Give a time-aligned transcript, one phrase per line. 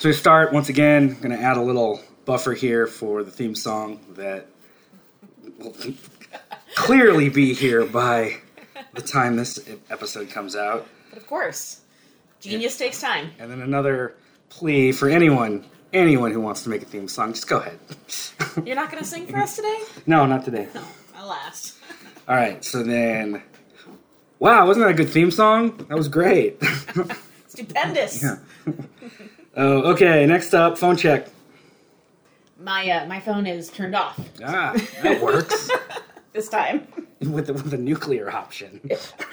[0.00, 1.10] So we start once again.
[1.10, 4.46] I'm Going to add a little buffer here for the theme song that
[5.58, 5.76] will
[6.74, 8.38] clearly be here by
[8.94, 9.58] the time this
[9.90, 10.86] episode comes out.
[11.10, 11.82] But of course,
[12.40, 13.32] genius takes time.
[13.38, 14.14] And then another
[14.48, 17.78] plea for anyone, anyone who wants to make a theme song, just go ahead.
[18.64, 19.80] You're not going to sing for us today?
[20.06, 20.66] no, not today.
[20.74, 20.82] No,
[21.18, 21.78] alas.
[22.26, 23.42] All right, so then,
[24.38, 25.76] wow, wasn't that a good theme song?
[25.90, 26.58] That was great.
[27.48, 28.22] Stupendous.
[28.22, 28.36] yeah.
[29.56, 30.26] Oh, okay.
[30.26, 31.28] Next up, phone check.
[32.58, 35.70] My uh, my phone is turned off Ah, that works
[36.32, 36.86] this time,
[37.20, 38.80] with the, with the nuclear option.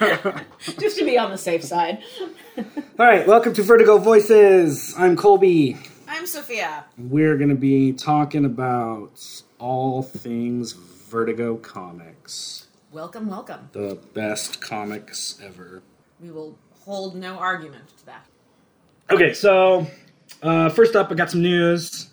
[0.78, 1.98] just to be on the safe side.
[2.56, 2.64] All
[2.98, 4.94] right, welcome to Vertigo Voices.
[4.96, 5.76] I'm Colby.
[6.08, 6.86] I'm Sophia.
[6.96, 9.20] We're going to be talking about
[9.58, 12.66] all things Vertigo comics.
[12.90, 13.68] Welcome, welcome.
[13.72, 15.82] The best comics ever.
[16.18, 18.26] We will hold no argument to that.
[19.10, 19.86] Okay, so
[20.42, 22.10] uh, first up, I got some news.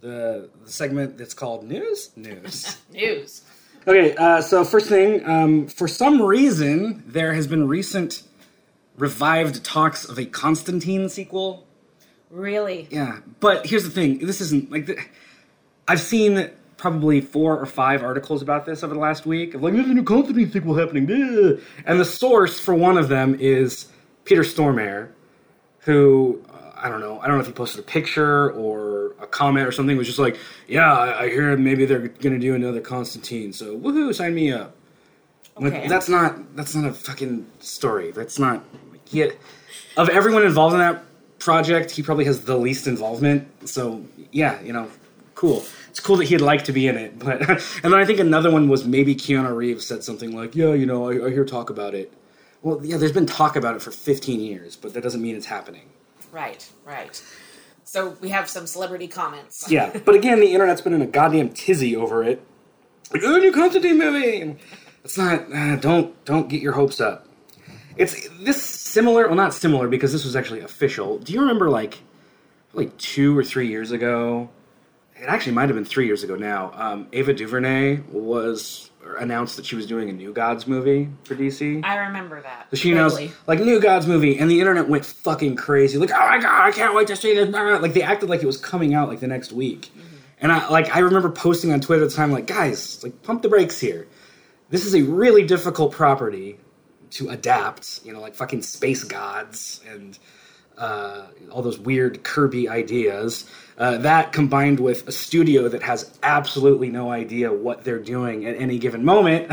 [0.00, 2.10] The, the segment that's called News?
[2.16, 2.76] News.
[2.92, 3.42] News.
[3.86, 8.22] Okay, uh, so first thing, um, for some reason, there has been recent
[8.96, 11.66] revived talks of a Constantine sequel.
[12.30, 12.88] Really?
[12.90, 14.98] Yeah, but here's the thing: this isn't like the,
[15.86, 19.74] I've seen probably four or five articles about this over the last week of like
[19.74, 21.60] there's a new Constantine sequel happening, Ugh.
[21.86, 23.88] and the source for one of them is
[24.24, 25.10] Peter Stormare,
[25.80, 26.42] who
[26.84, 29.72] I don't know, I don't know if he posted a picture or a comment or
[29.72, 29.96] something.
[29.96, 30.36] It Was just like,
[30.68, 34.76] yeah, I, I hear maybe they're gonna do another Constantine, so woohoo, sign me up.
[35.58, 35.88] Like, Okay.
[35.88, 38.10] that's not that's not a fucking story.
[38.10, 38.62] That's not
[39.06, 39.36] he had,
[39.96, 41.04] of everyone involved in that
[41.38, 43.48] project, he probably has the least involvement.
[43.68, 44.90] So yeah, you know,
[45.34, 45.64] cool.
[45.88, 48.50] It's cool that he'd like to be in it, but and then I think another
[48.50, 51.70] one was maybe Keanu Reeves said something like, "Yeah, you know, I, I hear talk
[51.70, 52.12] about it."
[52.62, 55.46] Well, yeah, there's been talk about it for 15 years, but that doesn't mean it's
[55.46, 55.88] happening.
[56.34, 57.22] Right, right.
[57.84, 59.70] So we have some celebrity comments.
[59.70, 62.44] Yeah, but again, the internet's been in a goddamn tizzy over it.
[63.12, 64.56] Like, oh, new Constantine movie.
[65.04, 65.52] It's not.
[65.52, 67.28] Uh, don't don't get your hopes up.
[67.96, 69.28] It's this similar.
[69.28, 71.18] Well, not similar because this was actually official.
[71.18, 72.00] Do you remember like
[72.72, 74.50] like two or three years ago?
[75.14, 76.72] It actually might have been three years ago now.
[76.74, 81.84] Um, Ava DuVernay was announced that she was doing a New Gods movie for DC.
[81.84, 82.68] I remember that.
[82.70, 85.98] So she knows, like, New Gods movie, and the internet went fucking crazy.
[85.98, 87.48] Like, oh my god, I can't wait to see this.
[87.48, 87.78] Nah.
[87.78, 89.90] Like, they acted like it was coming out, like, the next week.
[90.40, 93.42] And I, like, I remember posting on Twitter at the time, like, guys, like, pump
[93.42, 94.06] the brakes here.
[94.70, 96.58] This is a really difficult property
[97.14, 100.18] to adapt, you know, like fucking space gods and
[100.76, 103.48] uh, all those weird Kirby ideas.
[103.76, 108.56] Uh, that combined with a studio that has absolutely no idea what they're doing at
[108.56, 109.50] any given moment,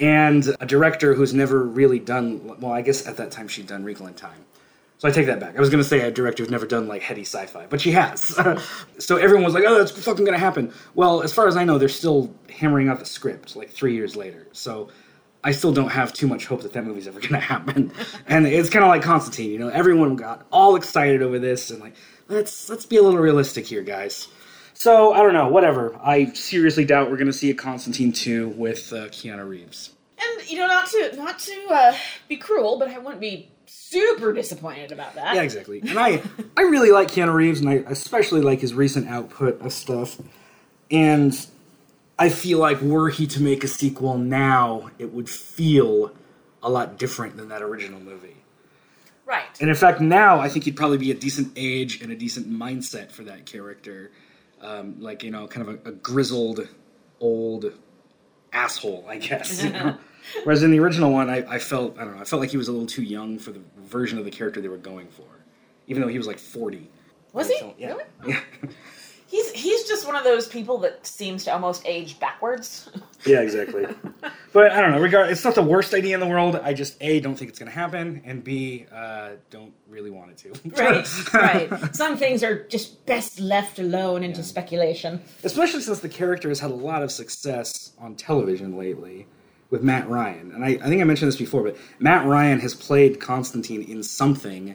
[0.00, 2.58] and a director who's never really done.
[2.60, 4.44] Well, I guess at that time she'd done Wrinkle in Time.
[4.98, 5.56] So I take that back.
[5.56, 7.90] I was going to say a director who's never done like heady sci-fi, but she
[7.90, 8.38] has.
[8.98, 11.64] so everyone was like, "Oh, that's fucking going to happen." Well, as far as I
[11.64, 14.46] know, they're still hammering out the script like three years later.
[14.52, 14.90] So
[15.44, 17.92] I still don't have too much hope that that movie's ever going to happen.
[18.26, 21.80] and it's kind of like Constantine, you know, everyone got all excited over this and
[21.80, 21.94] like,
[22.32, 24.28] let's let's be a little realistic here, guys.
[24.74, 25.96] So I don't know, whatever.
[26.02, 29.90] I seriously doubt we're going to see a Constantine two with uh, Keanu Reeves.
[30.18, 31.96] And you know, not to not to uh,
[32.28, 35.34] be cruel, but I wouldn't be super disappointed about that.
[35.34, 35.80] Yeah, exactly.
[35.80, 36.22] And I
[36.56, 40.18] I really like Keanu Reeves, and I especially like his recent output of stuff.
[40.90, 41.46] And
[42.18, 46.12] I feel like were he to make a sequel now, it would feel
[46.62, 48.36] a lot different than that original movie.
[49.32, 49.60] Right.
[49.62, 52.50] And in fact, now I think he'd probably be a decent age and a decent
[52.50, 54.10] mindset for that character.
[54.60, 56.68] Um, like, you know, kind of a, a grizzled,
[57.18, 57.72] old
[58.52, 59.64] asshole, I guess.
[59.64, 59.96] You know?
[60.44, 62.58] Whereas in the original one, I, I felt, I don't know, I felt like he
[62.58, 65.24] was a little too young for the version of the character they were going for.
[65.86, 66.90] Even though he was like 40.
[67.32, 67.74] Was he?
[67.78, 67.88] yeah.
[67.88, 68.04] Really?
[68.26, 68.40] Yeah.
[69.32, 72.90] He's he's just one of those people that seems to almost age backwards.
[73.24, 73.86] Yeah, exactly.
[74.52, 74.98] but I don't know.
[74.98, 76.56] Regard, it's not the worst idea in the world.
[76.56, 80.32] I just a don't think it's going to happen, and b uh, don't really want
[80.32, 80.70] it to.
[80.82, 81.32] right.
[81.32, 81.94] right.
[81.94, 85.22] Some things are just best left alone into speculation.
[85.44, 89.28] Especially since the character has had a lot of success on television lately
[89.70, 92.74] with Matt Ryan, and I, I think I mentioned this before, but Matt Ryan has
[92.74, 94.74] played Constantine in something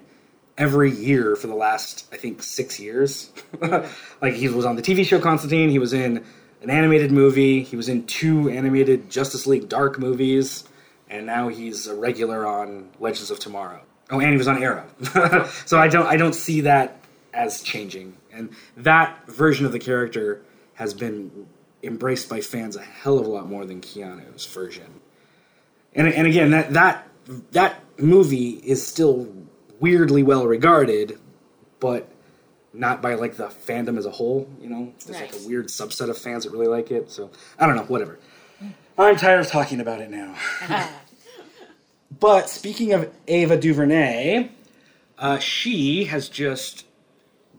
[0.58, 3.32] every year for the last I think six years.
[4.22, 5.70] like he was on the TV show Constantine.
[5.70, 6.24] He was in
[6.62, 7.64] an animated movie.
[7.64, 10.64] He was in two animated Justice League Dark movies,
[11.10, 13.82] and now he's a regular on Legends of Tomorrow.
[14.10, 14.88] Oh, and he was on Arrow.
[15.66, 17.00] so I don't I don't see that
[17.34, 20.42] as changing, and that version of the character
[20.74, 21.48] has been
[21.84, 25.02] embraced by fans a hell of a lot more than Keanu's version.
[25.94, 27.08] And and again, that that
[27.52, 29.28] that movie is still
[29.80, 31.20] weirdly well regarded,
[31.80, 32.10] but
[32.74, 34.50] not by like the fandom as a whole.
[34.62, 37.10] You know, there's like a weird subset of fans that really like it.
[37.10, 38.20] So I don't know, whatever.
[38.98, 40.36] I'm tired of talking about it now.
[42.20, 44.50] But speaking of Ava DuVernay,
[45.18, 46.86] uh, she has just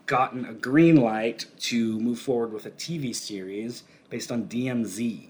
[0.07, 5.29] gotten a green light to move forward with a TV series based on DMZ.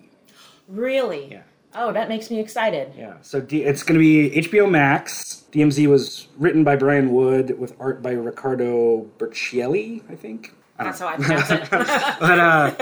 [0.68, 1.32] really?
[1.32, 1.42] Yeah.
[1.80, 2.92] Oh, that makes me excited.
[2.98, 5.44] Yeah, so D- it's going to be HBO Max.
[5.52, 10.54] DMZ was written by Brian Wood with art by Riccardo Burchielli, I think.
[10.76, 11.70] I That's how I pronounce it.
[11.70, 12.74] but uh,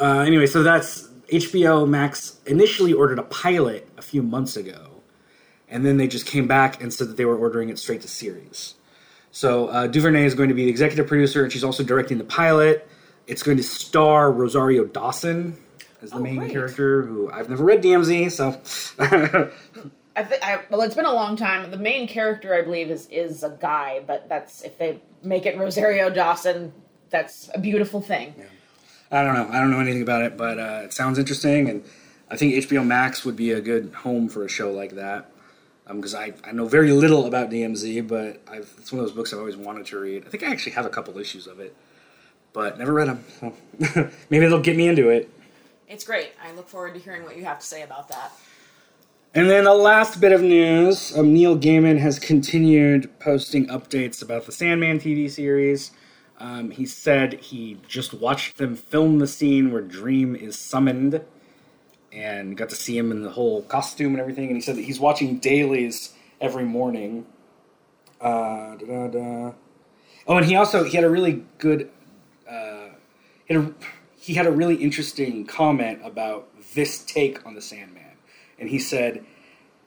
[0.00, 5.02] uh, anyway, so that's HBO Max initially ordered a pilot a few months ago,
[5.68, 8.08] and then they just came back and said that they were ordering it straight to
[8.08, 8.74] series.
[9.30, 12.24] So uh, Duvernay is going to be the executive producer, and she's also directing the
[12.24, 12.88] pilot.
[13.28, 15.56] It's going to star Rosario Dawson
[16.02, 16.50] as the Oh, main great.
[16.52, 18.60] character, who I've never read DMZ, so
[20.16, 21.70] I th- I, well, it's been a long time.
[21.70, 25.56] The main character, I believe, is is a guy, but that's if they make it
[25.56, 26.72] Rosario Dawson,
[27.10, 28.34] that's a beautiful thing.
[29.12, 29.48] I don't know.
[29.50, 31.84] I don't know anything about it, but uh, it sounds interesting, and
[32.30, 35.30] I think HBO Max would be a good home for a show like that.
[35.92, 39.32] Because I, I know very little about DMZ, but I've, it's one of those books
[39.32, 40.24] I've always wanted to read.
[40.24, 41.74] I think I actually have a couple issues of it,
[42.52, 43.24] but never read them.
[43.40, 45.28] So maybe it'll get me into it.
[45.90, 46.30] It's great.
[46.40, 48.30] I look forward to hearing what you have to say about that.
[49.34, 54.46] And then the last bit of news um, Neil Gaiman has continued posting updates about
[54.46, 55.90] the Sandman TV series.
[56.38, 61.22] Um, he said he just watched them film the scene where Dream is summoned
[62.12, 64.46] and got to see him in the whole costume and everything.
[64.46, 67.26] And he said that he's watching dailies every morning.
[68.20, 68.76] Uh.
[70.28, 71.90] Oh, and he also he had a really good
[72.48, 72.90] uh,
[73.48, 73.74] had a,
[74.20, 78.18] he had a really interesting comment about this take on the Sandman,
[78.58, 79.24] and he said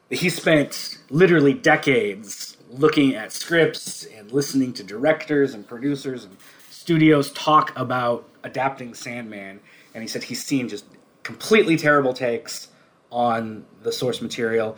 [0.10, 6.36] that he spent literally decades looking at scripts and listening to directors and producers and
[6.72, 9.60] studios talk about adapting Sandman,
[9.94, 10.86] and he said he's seen just
[11.22, 12.70] completely terrible takes
[13.12, 14.76] on the source material,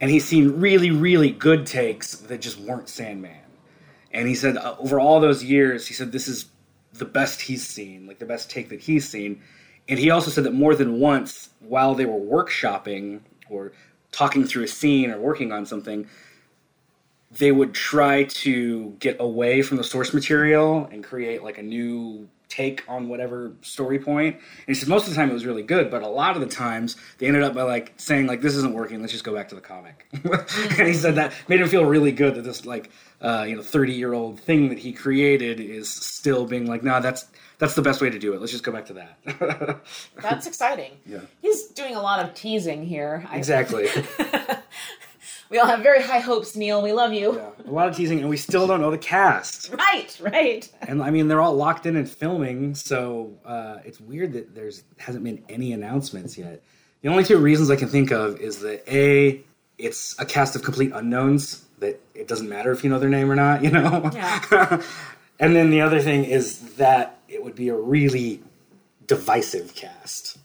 [0.00, 3.42] and he's seen really, really good takes that just weren't Sandman.
[4.10, 6.46] And he said uh, over all those years, he said this is
[6.92, 9.42] the best he's seen, like the best take that he's seen.
[9.88, 13.72] And he also said that more than once, while they were workshopping or
[14.12, 16.06] talking through a scene or working on something,
[17.30, 22.28] they would try to get away from the source material and create like a new
[22.48, 24.36] take on whatever story point.
[24.36, 26.40] And he said most of the time it was really good, but a lot of
[26.40, 29.34] the times they ended up by like saying like this isn't working, let's just go
[29.34, 30.06] back to the comic.
[30.78, 32.90] and he said that made him feel really good that this like
[33.20, 37.00] uh, you know 30 year old thing that he created is still being like nah
[37.00, 37.26] that's
[37.58, 38.40] that's the best way to do it.
[38.40, 39.80] Let's just go back to that.
[40.22, 40.92] That's exciting.
[41.04, 41.20] Yeah.
[41.42, 43.26] He's doing a lot of teasing here.
[43.28, 43.88] I- exactly.
[45.50, 46.82] we all have very high hopes, Neil.
[46.82, 47.36] We love you.
[47.36, 47.50] Yeah.
[47.66, 49.72] A lot of teasing and we still don't know the cast.
[49.78, 50.68] Right, right.
[50.82, 54.82] And I mean, they're all locked in and filming, so uh, it's weird that there's
[54.98, 56.62] hasn't been any announcements yet.
[57.00, 59.40] The only two reasons I can think of is that a,
[59.78, 63.30] it's a cast of complete unknowns that it doesn't matter if you know their name
[63.30, 64.10] or not, you know.
[64.12, 64.82] Yeah.
[65.40, 68.42] and then the other thing is that it would be a really
[69.06, 70.38] divisive cast.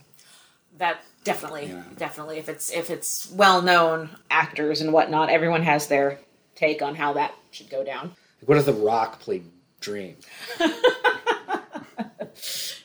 [0.78, 1.84] That definitely, Yeah.
[1.98, 2.38] definitely.
[2.38, 6.20] If it's if it's well known actors and whatnot, everyone has their
[6.56, 8.10] take on how that should go down.
[8.42, 9.44] Like What if The Rock played
[9.80, 10.16] Dream?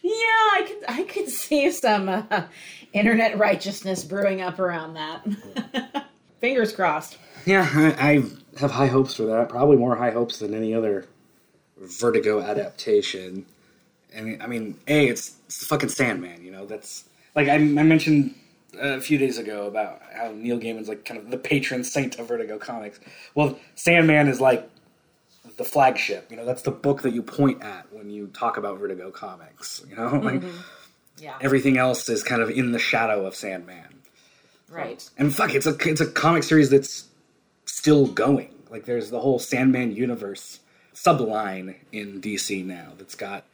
[0.03, 2.45] Yeah, I could I could see some uh,
[2.93, 6.07] internet righteousness brewing up around that.
[6.41, 7.19] Fingers crossed.
[7.45, 8.23] Yeah, I, I
[8.59, 9.49] have high hopes for that.
[9.49, 11.07] Probably more high hopes than any other
[11.79, 13.47] Vertigo adaptation.
[14.13, 16.45] And I mean, a it's, it's fucking Sandman.
[16.45, 17.05] You know, that's
[17.39, 18.35] like I, I mentioned
[18.81, 22.27] a few days ago about how Neil Gaiman's like kind of the patron saint of
[22.27, 22.99] Vertigo comics.
[23.35, 24.69] Well, Sandman is like
[25.57, 26.27] the flagship.
[26.31, 29.83] You know, that's the book that you point at when you talk about Vertigo comics.
[29.89, 30.43] You know, like
[31.21, 31.37] Yeah.
[31.41, 34.03] everything else is kind of in the shadow of Sandman.
[34.69, 35.09] right.
[35.17, 37.07] And fuck, it's a it's a comic series that's
[37.67, 38.53] still going.
[38.69, 40.61] Like there's the whole Sandman universe
[40.93, 43.45] subline in DC now that's got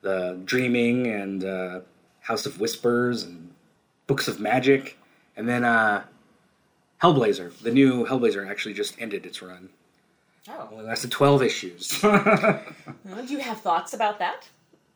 [0.00, 1.80] the Dreaming and uh,
[2.26, 3.52] House of Whispers and
[4.06, 4.98] Books of Magic,
[5.36, 6.04] and then uh,
[7.02, 7.56] Hellblazer.
[7.60, 9.68] The new Hellblazer actually just ended its run.
[10.48, 10.68] Oh.
[10.72, 12.02] Only lasted twelve issues.
[12.06, 14.48] Uh, Do you have thoughts about that?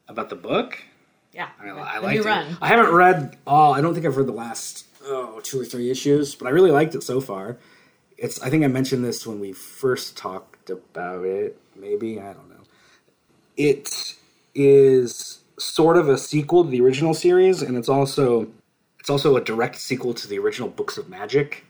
[0.09, 0.79] About the book,
[1.33, 1.49] Yeah.
[1.61, 2.25] I, I liked it.
[2.25, 2.57] run.
[2.61, 3.73] I haven't read all.
[3.73, 6.71] I don't think I've read the last oh two or three issues, but I really
[6.73, 7.57] liked it so far.
[8.19, 8.41] It's.
[8.43, 11.57] I think I mentioned this when we first talked about it.
[11.77, 12.63] Maybe I don't know.
[13.57, 14.15] It
[14.55, 18.49] is sort of a sequel to the original series, and it's also
[18.99, 21.65] it's also a direct sequel to the original Books of Magic,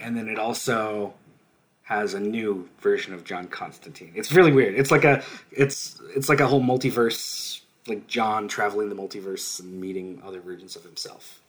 [0.00, 1.14] and then it also
[1.82, 4.12] has a new version of John Constantine.
[4.14, 4.74] It's really weird.
[4.74, 9.80] It's like a it's it's like a whole multiverse, like John traveling the multiverse and
[9.80, 11.40] meeting other versions of himself.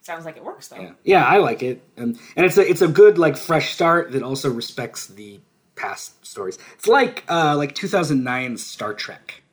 [0.00, 0.80] Sounds like it works though.
[0.80, 4.12] Yeah, yeah, I like it, and and it's a it's a good like fresh start
[4.12, 5.40] that also respects the
[5.76, 6.58] past stories.
[6.74, 9.43] It's like uh like 2009 Star Trek.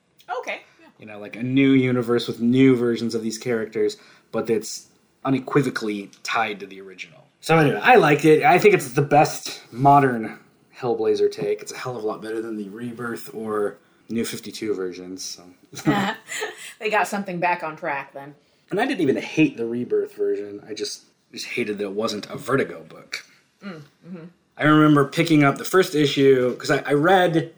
[1.01, 3.97] You know, like a new universe with new versions of these characters,
[4.31, 4.87] but that's
[5.25, 7.27] unequivocally tied to the original.
[7.41, 8.43] So anyway, I liked it.
[8.43, 10.39] I think it's the best modern
[10.77, 11.61] Hellblazer take.
[11.61, 13.77] It's a hell of a lot better than the Rebirth or
[14.09, 15.23] New 52 versions.
[15.23, 15.43] So.
[16.79, 18.35] they got something back on track then.
[18.69, 20.63] and I didn't even hate the Rebirth version.
[20.67, 23.25] I just just hated that it wasn't a Vertigo book.
[23.63, 24.25] Mm, mm-hmm.
[24.57, 27.53] I remember picking up the first issue because I, I read.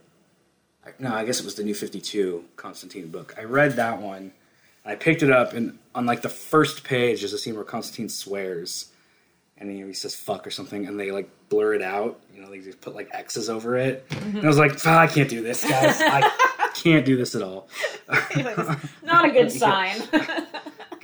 [1.00, 3.36] No, I guess it was the New Fifty Two Constantine book.
[3.38, 4.32] I read that one.
[4.86, 8.10] I picked it up, and on like the first page, there's a scene where Constantine
[8.10, 8.92] swears,
[9.58, 12.20] and he, he says "fuck" or something, and they like blur it out.
[12.36, 14.06] You know, they just put like X's over it.
[14.12, 16.02] And I was like, "Ah, I can't do this, guys.
[16.02, 16.30] I
[16.76, 17.70] can't do this at all.
[19.04, 20.02] Not a good sign.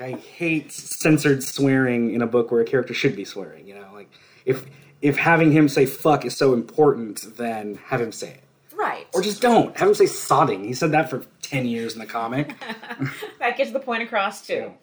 [0.01, 3.67] I hate censored swearing in a book where a character should be swearing.
[3.67, 4.09] You know, like
[4.45, 4.65] if
[5.01, 8.43] if having him say "fuck" is so important, then have him say it,
[8.79, 9.07] right.
[9.13, 12.05] or just don't have him say "sodding." He said that for ten years in the
[12.05, 12.55] comic.
[13.39, 14.74] that gets the point across too.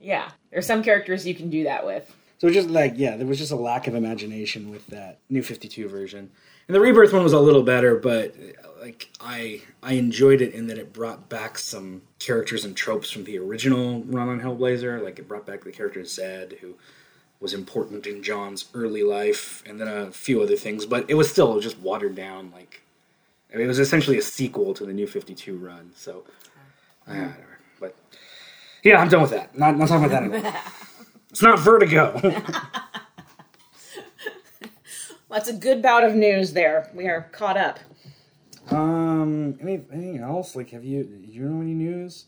[0.00, 0.30] Yeah.
[0.50, 2.14] There's some characters you can do that with.
[2.38, 5.68] So just like yeah, there was just a lack of imagination with that new Fifty
[5.68, 6.30] Two version,
[6.66, 8.34] and the Rebirth one was a little better, but
[8.80, 13.24] like I I enjoyed it in that it brought back some characters and tropes from
[13.24, 15.02] the original run on Hellblazer.
[15.02, 16.76] Like it brought back the character Zed, who
[17.40, 21.30] was important in John's early life, and then a few other things, but it was
[21.30, 22.50] still just watered down.
[22.52, 22.80] Like
[23.52, 25.90] I mean, it was essentially a sequel to the new Fifty Two run.
[25.96, 26.24] So
[27.08, 27.28] uh.
[27.80, 27.96] But
[28.84, 29.56] yeah, I'm done with that.
[29.58, 30.52] Not not talking about that anymore.
[31.30, 32.20] It's not Vertigo.
[35.30, 36.90] That's a good bout of news there.
[36.94, 37.78] We are caught up.
[38.70, 40.56] um, any, anything else?
[40.56, 41.08] Like, have you?
[41.24, 42.26] You know any news?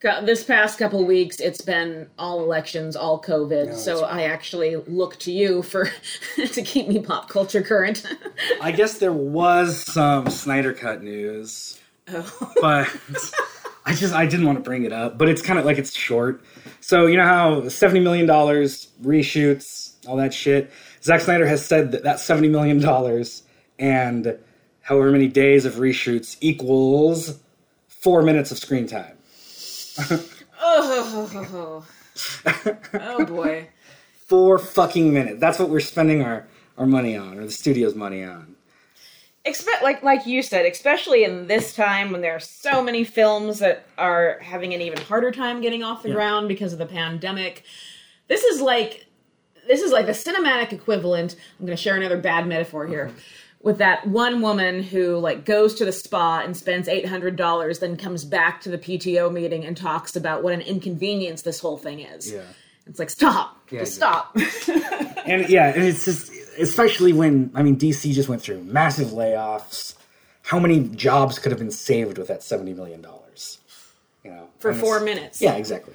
[0.00, 3.66] This past couple weeks, it's been all elections, all COVID.
[3.66, 5.90] that's so I actually look to you for
[6.36, 8.04] to keep me pop culture current.
[8.60, 12.52] I guess there was some Snyder Cut news, oh.
[12.60, 12.94] but
[13.86, 15.16] I just I didn't want to bring it up.
[15.16, 16.44] But it's kind of like it's short.
[16.80, 20.70] So you know how seventy million dollars reshoots, all that shit.
[21.02, 23.44] Zack Snyder has said that that seventy million dollars
[23.78, 24.38] and
[24.82, 27.38] however many days of reshoots equals
[27.88, 29.15] four minutes of screen time.
[30.60, 31.86] Oh.
[32.94, 33.68] oh boy.
[34.26, 35.40] Four fucking minutes.
[35.40, 36.46] That's what we're spending our
[36.78, 38.56] our money on, or the studio's money on.
[39.44, 43.60] Expect like like you said, especially in this time when there are so many films
[43.60, 46.14] that are having an even harder time getting off the Yeah.
[46.16, 47.62] ground because of the pandemic.
[48.28, 49.06] This is like
[49.68, 51.36] this is like the cinematic equivalent.
[51.58, 53.06] I'm going to share another bad metaphor here.
[53.06, 53.18] Mm-hmm.
[53.62, 57.80] With that one woman who like goes to the spa and spends eight hundred dollars,
[57.80, 61.76] then comes back to the PTO meeting and talks about what an inconvenience this whole
[61.78, 62.30] thing is.
[62.30, 62.42] Yeah.
[62.86, 64.36] It's like stop, Yeah, just stop.
[65.26, 69.94] and yeah, and it's just especially when I mean DC just went through massive layoffs.
[70.42, 73.58] How many jobs could have been saved with that seventy million dollars?
[74.22, 75.40] You know, For And four minutes.
[75.42, 75.94] Yeah, exactly.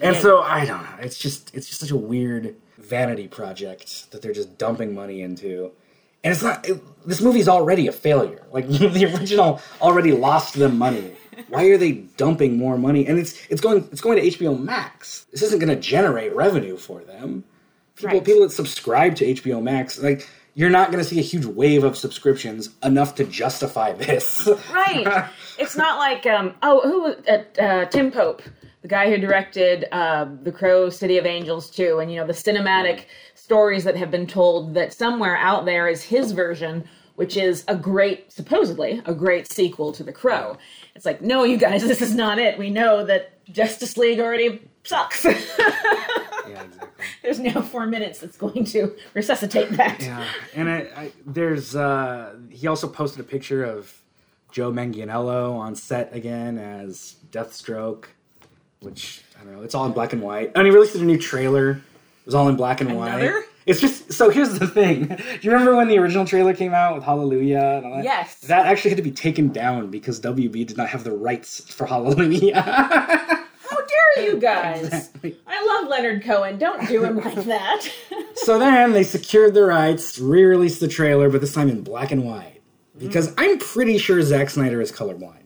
[0.00, 0.22] And Yeah.
[0.22, 0.96] so I don't know.
[1.00, 5.72] It's just it's just such a weird vanity project that they're just dumping money into.
[6.24, 6.68] And it's not.
[6.68, 8.46] It, this movie's already a failure.
[8.52, 11.12] Like the original already lost them money.
[11.48, 13.06] Why are they dumping more money?
[13.06, 15.26] And it's it's going it's going to HBO Max.
[15.32, 17.44] This isn't going to generate revenue for them.
[17.96, 18.24] People Right.
[18.24, 20.28] people that subscribe to HBO Max like.
[20.54, 24.48] You're not going to see a huge wave of subscriptions enough to justify this.
[24.72, 25.30] right.
[25.58, 28.42] It's not like um oh who uh, uh, Tim Pope,
[28.82, 32.32] the guy who directed uh, The Crow, City of Angels too, and you know the
[32.32, 33.04] cinematic
[33.50, 36.84] stories that have been told that somewhere out there is his version,
[37.16, 40.56] which is a great supposedly a great sequel to The Crow.
[40.94, 42.60] It's like no, you guys, this is not it.
[42.60, 45.24] We know that Justice League already sucks.
[45.24, 47.04] yeah, exactly.
[47.24, 50.00] There's no four minutes that's going to resuscitate that.
[50.00, 54.00] Yeah, and I, I there's uh he also posted a picture of
[54.52, 58.04] Joe Manganiello on set again as Deathstroke,
[58.78, 59.62] which I don't know.
[59.62, 61.82] It's all in black and white, and he released a new trailer.
[62.30, 63.40] It was all in black and Another?
[63.40, 63.44] white.
[63.66, 64.30] It's just so.
[64.30, 65.06] Here's the thing.
[65.06, 67.58] Do you remember when the original trailer came out with Hallelujah?
[67.58, 68.04] And all that?
[68.04, 68.38] Yes.
[68.42, 71.86] That actually had to be taken down because WB did not have the rights for
[71.86, 72.62] Hallelujah.
[72.62, 73.46] How
[74.16, 74.84] dare you guys?
[74.84, 75.36] Exactly.
[75.46, 76.58] I love Leonard Cohen.
[76.58, 77.88] Don't do him like that.
[78.34, 82.24] So then they secured the rights, re-released the trailer, but this time in black and
[82.24, 82.62] white.
[82.96, 83.34] Because hmm.
[83.38, 85.39] I'm pretty sure Zack Snyder is colorblind.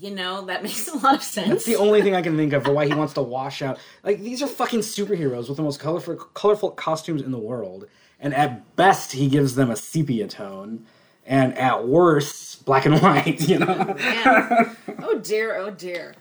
[0.00, 1.48] You know, that makes a lot of sense.
[1.48, 3.78] That's the only thing I can think of for why he wants to wash out.
[4.02, 7.86] Like these are fucking superheroes with the most colorful, colorful costumes in the world,
[8.18, 10.86] and at best he gives them a sepia tone,
[11.26, 13.46] and at worst black and white.
[13.46, 14.76] You know, Man.
[15.02, 16.14] oh dear, oh dear.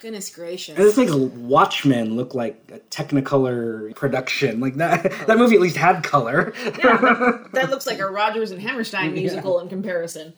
[0.00, 0.76] Goodness gracious.
[0.76, 4.58] and this makes Watchmen look like a Technicolor production.
[4.58, 6.52] Like that, that movie at least had color.
[6.56, 10.32] that looks like a Rodgers and Hammerstein musical in comparison.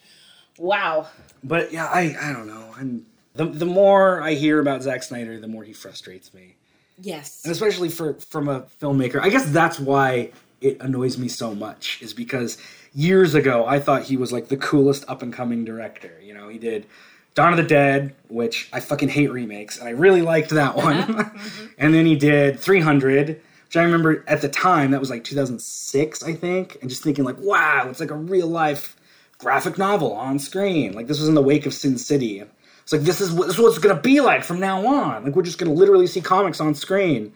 [0.58, 1.08] Wow.
[1.44, 2.74] But yeah, I I don't know.
[2.78, 6.56] And the the more I hear about Zack Snyder, the more he frustrates me.
[7.00, 7.42] Yes.
[7.44, 11.98] and especially for from a filmmaker i guess that's why it annoys me so much
[12.00, 12.56] is because
[12.94, 16.48] years ago i thought he was like the coolest up and coming director you know
[16.48, 16.86] he did
[17.34, 20.82] dawn of the dead which i fucking hate remakes and i really liked that uh-huh.
[20.82, 21.66] one mm-hmm.
[21.78, 26.22] and then he did 300 which i remember at the time that was like 2006
[26.22, 28.96] i think and just thinking like wow it's like a real life
[29.38, 32.42] graphic novel on screen like this was in the wake of sin city
[32.84, 35.24] it's like this is what this is what it's gonna be like from now on.
[35.24, 37.32] Like we're just gonna literally see comics on screen.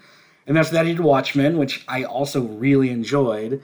[0.47, 3.63] And after that, he did Watchmen, which I also really enjoyed.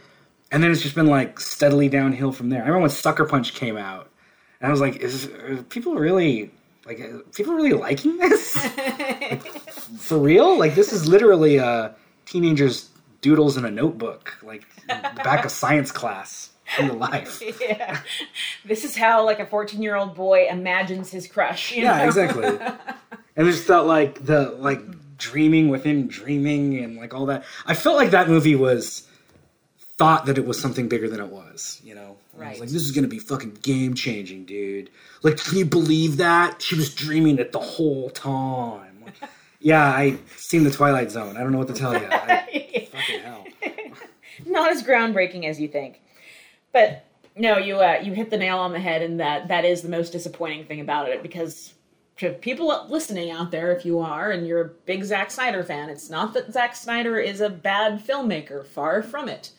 [0.50, 2.60] And then it's just been like steadily downhill from there.
[2.60, 4.10] I remember when Sucker Punch came out,
[4.60, 6.50] and I was like, "Is are people really
[6.86, 7.00] like
[7.34, 10.58] people really liking this Like, for real?
[10.58, 12.88] Like this is literally a teenager's
[13.20, 18.00] doodles in a notebook, like the back of science class to life." yeah.
[18.64, 21.72] This is how like a 14 year old boy imagines his crush.
[21.72, 22.04] You Yeah, know?
[22.06, 22.44] exactly.
[23.36, 24.80] and it just felt like the like
[25.16, 27.44] dreaming within dreaming and like all that.
[27.66, 29.06] I felt like that movie was
[29.96, 31.80] thought that it was something bigger than it was.
[31.84, 32.60] You know, And I was Right.
[32.60, 34.90] like, this is gonna be fucking game changing, dude.
[35.22, 39.02] Like, can you believe that she was dreaming it the whole time?
[39.04, 39.14] Like,
[39.60, 41.36] yeah, I seen the Twilight Zone.
[41.36, 42.06] I don't know what to tell you.
[42.10, 43.46] I, fucking hell.
[44.46, 46.00] Not as groundbreaking as you think.
[46.74, 49.80] But no, you uh, you hit the nail on the head, and that that is
[49.80, 51.72] the most disappointing thing about it because.
[52.18, 55.90] To people listening out there, if you are and you're a big Zack Snyder fan,
[55.90, 58.64] it's not that Zack Snyder is a bad filmmaker.
[58.64, 59.50] Far from it.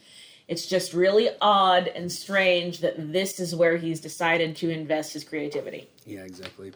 [0.48, 5.26] It's just really odd and strange that this is where he's decided to invest his
[5.26, 5.90] creativity.
[6.06, 6.72] Yeah, exactly.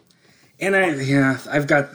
[0.60, 1.90] And I yeah, I've got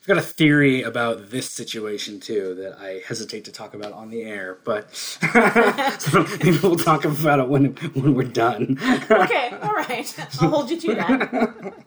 [0.00, 4.08] I've got a theory about this situation too that I hesitate to talk about on
[4.08, 8.78] the air, but so maybe we'll talk about it when when we're done.
[9.10, 10.14] Okay, all right.
[10.40, 11.74] I'll hold you to that.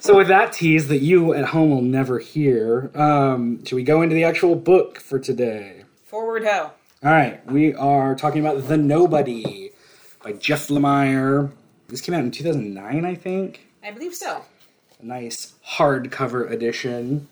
[0.00, 4.00] So with that tease that you at home will never hear, um, should we go
[4.00, 5.84] into the actual book for today?
[6.04, 6.70] Forward ho.
[7.02, 9.72] All right, we are talking about The Nobody
[10.22, 11.50] by Jeff Lemire.
[11.88, 13.66] This came out in 2009, I think.
[13.82, 14.44] I believe so.
[15.00, 17.28] Nice hardcover edition.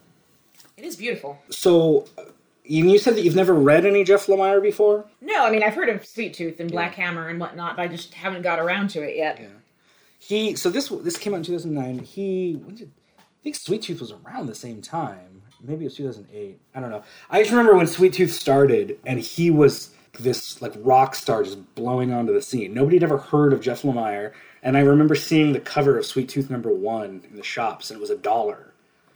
[0.77, 1.39] It is beautiful.
[1.51, 2.07] So,
[2.65, 5.05] you you said that you've never read any Jeff Lemire before?
[5.21, 7.89] No, I mean I've heard of Sweet Tooth and Black Hammer and whatnot, but I
[7.89, 9.39] just haven't got around to it yet.
[9.41, 9.49] Yeah.
[10.19, 12.01] He so this this came out in 2009.
[12.01, 15.43] He when did, I think Sweet Tooth was around the same time.
[15.63, 16.61] Maybe it was 2008.
[16.75, 17.03] I don't know.
[17.31, 21.75] I just remember when Sweet Tooth started and he was this like rock star just
[21.75, 22.75] blowing onto the scene.
[22.75, 24.33] Nobody had ever heard of Jeff Lemire,
[24.67, 27.99] and I remember seeing the cover of Sweet Tooth number one in the shops, and
[27.99, 28.73] it was a dollar.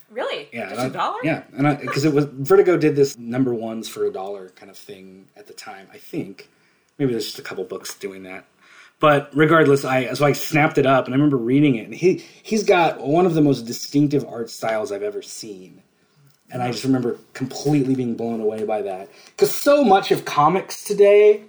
[0.08, 0.48] Really?
[0.52, 1.18] Yeah, Just dollar?
[1.24, 4.78] Yeah, and because it was Vertigo did this number ones for a dollar kind of
[4.78, 5.88] thing at the time.
[5.92, 6.48] I think
[6.98, 8.44] maybe there's just a couple books doing that.
[9.00, 12.24] But regardless, I so I snapped it up and I remember reading it, and he
[12.44, 15.82] he's got one of the most distinctive art styles I've ever seen,
[16.52, 20.84] and I just remember completely being blown away by that because so much of comics
[20.84, 21.42] today,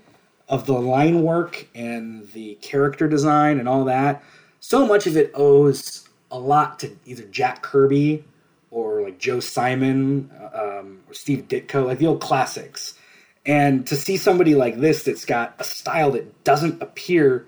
[0.52, 4.22] of the line work and the character design and all that,
[4.60, 8.26] so much of it owes a lot to either Jack Kirby
[8.70, 12.96] or like Joe Simon um, or Steve Ditko, like the old classics.
[13.46, 17.48] And to see somebody like this that's got a style that doesn't appear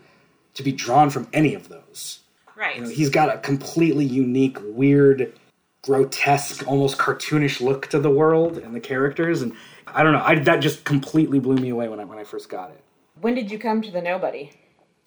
[0.55, 2.21] to be drawn from any of those.
[2.55, 2.77] Right.
[2.77, 5.33] You know, he's got a completely unique, weird,
[5.81, 9.41] grotesque, almost cartoonish look to the world and the characters.
[9.41, 9.53] And
[9.87, 12.49] I don't know, I, that just completely blew me away when I when I first
[12.49, 12.81] got it.
[13.21, 14.51] When did you come to the Nobody?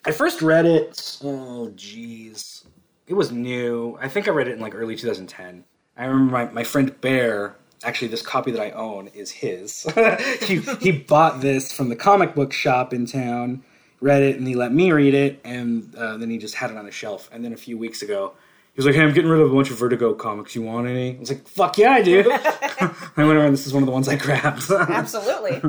[0.05, 1.19] I first read it.
[1.23, 2.65] Oh, jeez,
[3.07, 3.97] it was new.
[4.01, 5.63] I think I read it in like early 2010.
[5.97, 7.55] I remember my, my friend Bear.
[7.83, 9.85] Actually, this copy that I own is his.
[10.41, 13.63] he he bought this from the comic book shop in town,
[14.01, 16.77] read it, and he let me read it, and uh, then he just had it
[16.77, 17.29] on a shelf.
[17.31, 18.33] And then a few weeks ago,
[18.73, 20.55] he was like, "Hey, I'm getting rid of a bunch of Vertigo comics.
[20.55, 23.67] You want any?" I was like, "Fuck yeah, I do." I went over, and this
[23.67, 24.71] is one of the ones I grabbed.
[24.71, 25.61] Absolutely.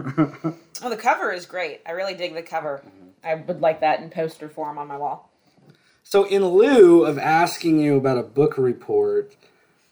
[0.82, 1.80] Oh, the cover is great.
[1.86, 2.82] I really dig the cover.
[3.24, 5.30] I would like that in poster form on my wall.
[6.02, 9.36] So, in lieu of asking you about a book report,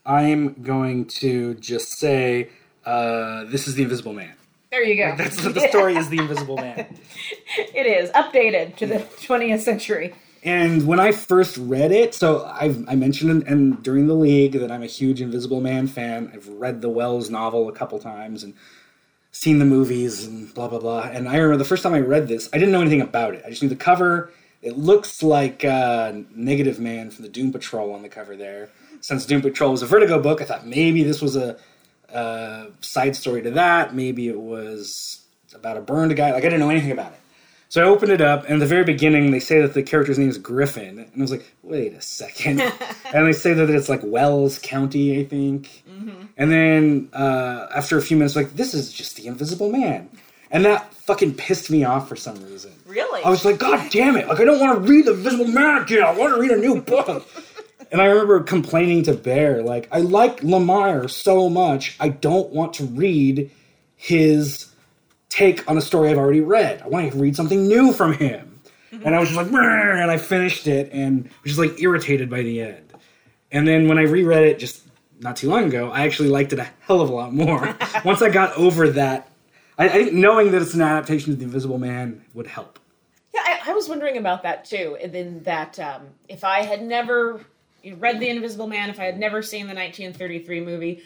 [0.07, 2.49] I'm going to just say
[2.85, 4.35] uh, this is the Invisible Man.
[4.71, 5.15] There you go.
[5.19, 6.87] That's the story is the Invisible Man.
[7.59, 10.15] It is updated to the 20th century.
[10.43, 14.53] And when I first read it, so I've, I mentioned in, and during the league
[14.53, 16.31] that I'm a huge Invisible Man fan.
[16.35, 18.55] I've read the Wells novel a couple times, and
[19.37, 21.03] seen the movies and blah blah blah.
[21.03, 23.43] And I remember the first time I read this, I didn't know anything about it.
[23.45, 24.33] I just knew the cover.
[24.63, 28.71] It looks like uh, Negative Man from the Doom Patrol on the cover there.
[29.01, 31.59] Since Doom Patrol was a Vertigo book, I thought maybe this was a,
[32.09, 33.95] a side story to that.
[33.95, 35.23] Maybe it was
[35.55, 36.33] about a burned guy.
[36.33, 37.21] Like I didn't know anything about it.
[37.69, 40.19] So I opened it up, and at the very beginning, they say that the character's
[40.19, 42.61] name is Griffin, and I was like, "Wait a second.
[43.13, 45.83] and they say that it's like Wells County, I think.
[45.97, 46.23] Mm-hmm.
[46.37, 50.09] And then uh, after a few minutes, like, "This is just the Invisible Man,"
[50.51, 52.73] and that fucking pissed me off for some reason.
[52.87, 53.23] Really?
[53.23, 54.29] I was like, "God damn it!
[54.29, 56.03] Like, I don't want to read the Invisible Man again.
[56.03, 57.27] I want to read a new book."
[57.93, 62.75] and I remember complaining to Bear, like, "I like Lemire so much, I don't want
[62.75, 63.51] to read
[63.97, 64.73] his."
[65.29, 66.81] take on a story I've already read.
[66.81, 68.57] I want to read something new from him.
[69.05, 72.43] And I was just like, and I finished it and was just like irritated by
[72.43, 72.93] the end.
[73.53, 74.83] And then when I reread it just
[75.21, 77.77] not too long ago, I actually liked it a hell of a lot more.
[78.05, 79.31] Once I got over that,
[79.79, 82.79] I, I, think knowing that it's an adaptation of The Invisible Man would help.
[83.35, 84.97] Yeah, I, I was wondering about that too.
[85.03, 87.41] And then that um, if I had never
[87.97, 91.03] read The Invisible Man, if I had never seen the 1933 movie,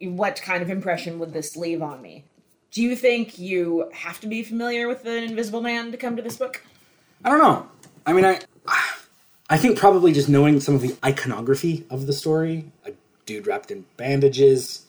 [0.00, 2.24] what kind of impression would this leave on me?
[2.70, 6.22] Do you think you have to be familiar with the Invisible Man to come to
[6.22, 6.62] this book?
[7.24, 7.68] I don't know.
[8.06, 8.40] I mean, I
[9.50, 12.92] I think probably just knowing some of the iconography of the story, a
[13.26, 14.86] dude wrapped in bandages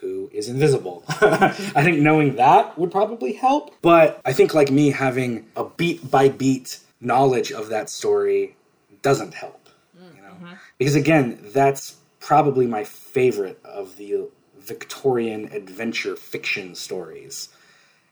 [0.00, 1.02] who is invisible.
[1.08, 3.74] I think knowing that would probably help.
[3.80, 8.56] But I think like me having a beat by beat knowledge of that story
[9.02, 9.68] doesn't help.
[9.98, 10.28] You know?
[10.28, 10.54] Mm-hmm.
[10.78, 17.48] Because again, that's probably my favorite of the Victorian adventure fiction stories.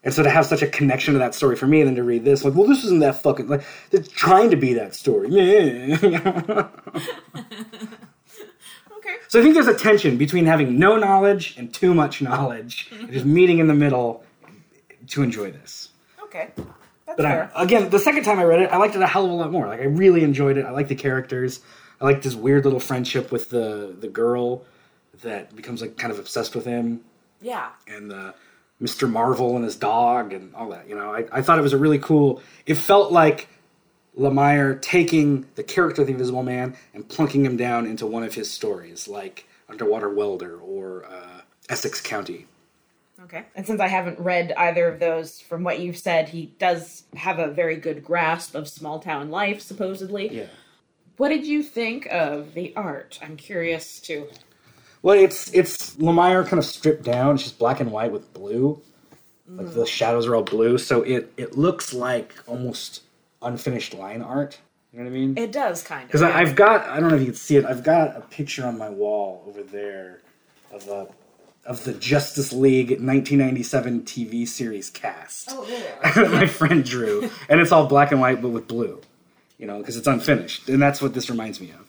[0.05, 2.03] And so to have such a connection to that story for me, and then to
[2.03, 5.29] read this, like, well, this isn't that fucking like it's trying to be that story.
[6.03, 6.65] okay.
[9.29, 13.25] So I think there's a tension between having no knowledge and too much knowledge, just
[13.25, 14.25] meeting in the middle
[15.09, 15.91] to enjoy this.
[16.25, 16.51] Okay.
[17.07, 19.25] That's but I, again, the second time I read it, I liked it a hell
[19.25, 19.67] of a lot more.
[19.67, 20.65] Like I really enjoyed it.
[20.65, 21.61] I like the characters.
[22.01, 24.65] I like this weird little friendship with the the girl
[25.23, 27.01] that becomes like kind of obsessed with him.
[27.41, 27.71] Yeah.
[27.87, 28.33] And uh,
[28.81, 29.11] the Mr.
[29.11, 30.89] Marvel and his dog and all that.
[30.89, 32.43] You know, I, I thought it was a really cool.
[32.67, 33.49] It felt like
[34.19, 38.35] Lemire taking the character of the Invisible Man and plunking him down into one of
[38.35, 42.47] his stories, like Underwater Welder or uh, Essex County.
[43.25, 43.45] Okay.
[43.55, 47.39] And since I haven't read either of those, from what you've said, he does have
[47.39, 50.29] a very good grasp of small town life, supposedly.
[50.35, 50.47] Yeah.
[51.17, 53.19] What did you think of the art?
[53.23, 54.29] I'm curious too.
[55.03, 57.37] well, it's it's Lemire kind of stripped down.
[57.37, 58.81] It's just black and white with blue.
[59.47, 59.75] Like mm.
[59.75, 63.03] the shadows are all blue, so it it looks like almost
[63.43, 64.59] unfinished line art.
[64.93, 65.39] You know what I mean?
[65.39, 66.09] It does kind of.
[66.09, 66.37] Because yeah.
[66.37, 67.65] I've got I don't know if you can see it.
[67.65, 70.21] I've got a picture on my wall over there
[70.71, 71.09] of a
[71.65, 75.49] of the Justice League 1997 TV series cast.
[75.51, 76.29] Oh yeah.
[76.29, 79.01] my friend drew, and it's all black and white but with blue.
[79.59, 81.89] You know, because it's unfinished, and that's what this reminds me of.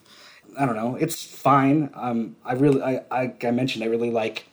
[0.56, 0.94] I don't know.
[0.94, 1.90] It's fine.
[1.94, 4.44] Um, I really, I, I, I mentioned I really like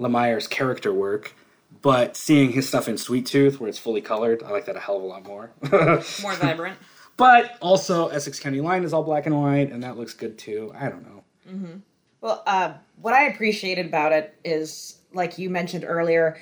[0.00, 1.34] Lemire's character work,
[1.82, 4.80] but seeing his stuff in Sweet Tooth, where it's fully colored, I like that a
[4.80, 5.50] hell of a lot more.
[6.22, 6.78] more vibrant.
[7.16, 10.72] But also, Essex County Line is all black and white, and that looks good too.
[10.74, 11.24] I don't know.
[11.48, 11.78] Mm-hmm.
[12.20, 16.38] Well, uh, what I appreciated about it is, like you mentioned earlier,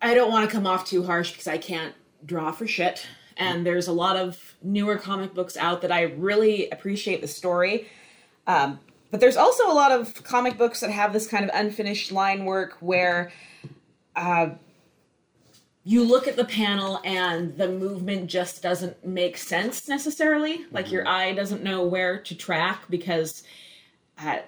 [0.00, 3.06] I don't want to come off too harsh because I can't draw for shit.
[3.36, 7.88] And there's a lot of newer comic books out that I really appreciate the story
[8.46, 8.80] um,
[9.10, 12.44] but there's also a lot of comic books that have this kind of unfinished line
[12.44, 13.30] work where
[14.16, 14.50] uh,
[15.84, 20.58] you look at the panel and the movement just doesn't make sense necessarily.
[20.58, 20.74] Mm-hmm.
[20.74, 23.42] Like your eye doesn't know where to track because
[24.18, 24.38] uh,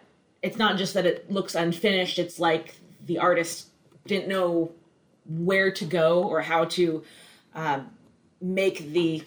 [0.43, 3.69] it's not just that it looks unfinished, it's like the artist
[4.07, 4.73] didn't know
[5.27, 7.03] where to go or how to
[7.55, 7.81] uh,
[8.41, 9.25] make the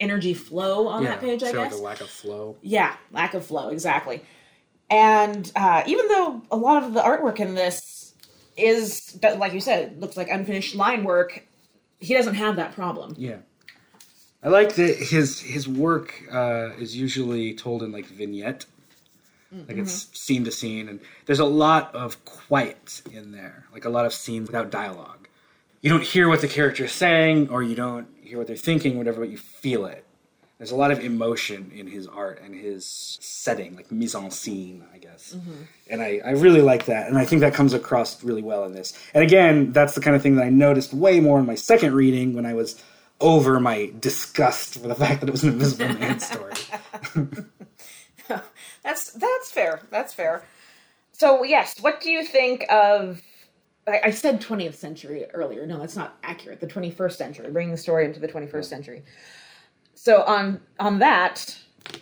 [0.00, 1.42] energy flow on yeah, that page.
[1.42, 2.56] I guess like a lack of flow.
[2.62, 4.22] Yeah, lack of flow exactly.
[4.90, 7.97] And uh, even though a lot of the artwork in this
[8.58, 11.44] is, but like you said, looks like unfinished line work,
[12.00, 13.14] he doesn't have that problem.
[13.16, 13.38] Yeah,
[14.42, 18.66] I like that his his work uh, is usually told in like vignette,
[19.52, 19.80] like mm-hmm.
[19.80, 24.06] it's scene to scene, and there's a lot of quiet in there, like a lot
[24.06, 25.28] of scenes without dialogue.
[25.80, 28.98] You don't hear what the character is saying, or you don't hear what they're thinking,
[28.98, 30.04] whatever, but you feel it.
[30.58, 34.84] There's a lot of emotion in his art and his setting, like mise en scene,
[34.92, 35.34] I guess.
[35.36, 35.62] Mm-hmm.
[35.88, 37.06] And I, I really like that.
[37.06, 38.92] And I think that comes across really well in this.
[39.14, 41.94] And again, that's the kind of thing that I noticed way more in my second
[41.94, 42.82] reading when I was
[43.20, 46.54] over my disgust for the fact that it was an Invisible Man story.
[48.82, 49.80] that's that's fair.
[49.90, 50.44] That's fair.
[51.12, 53.22] So yes, what do you think of
[53.88, 55.66] I, I said 20th century earlier.
[55.66, 56.60] No, that's not accurate.
[56.60, 59.02] The 21st century, bringing the story into the 21st century.
[59.98, 61.58] So on on that,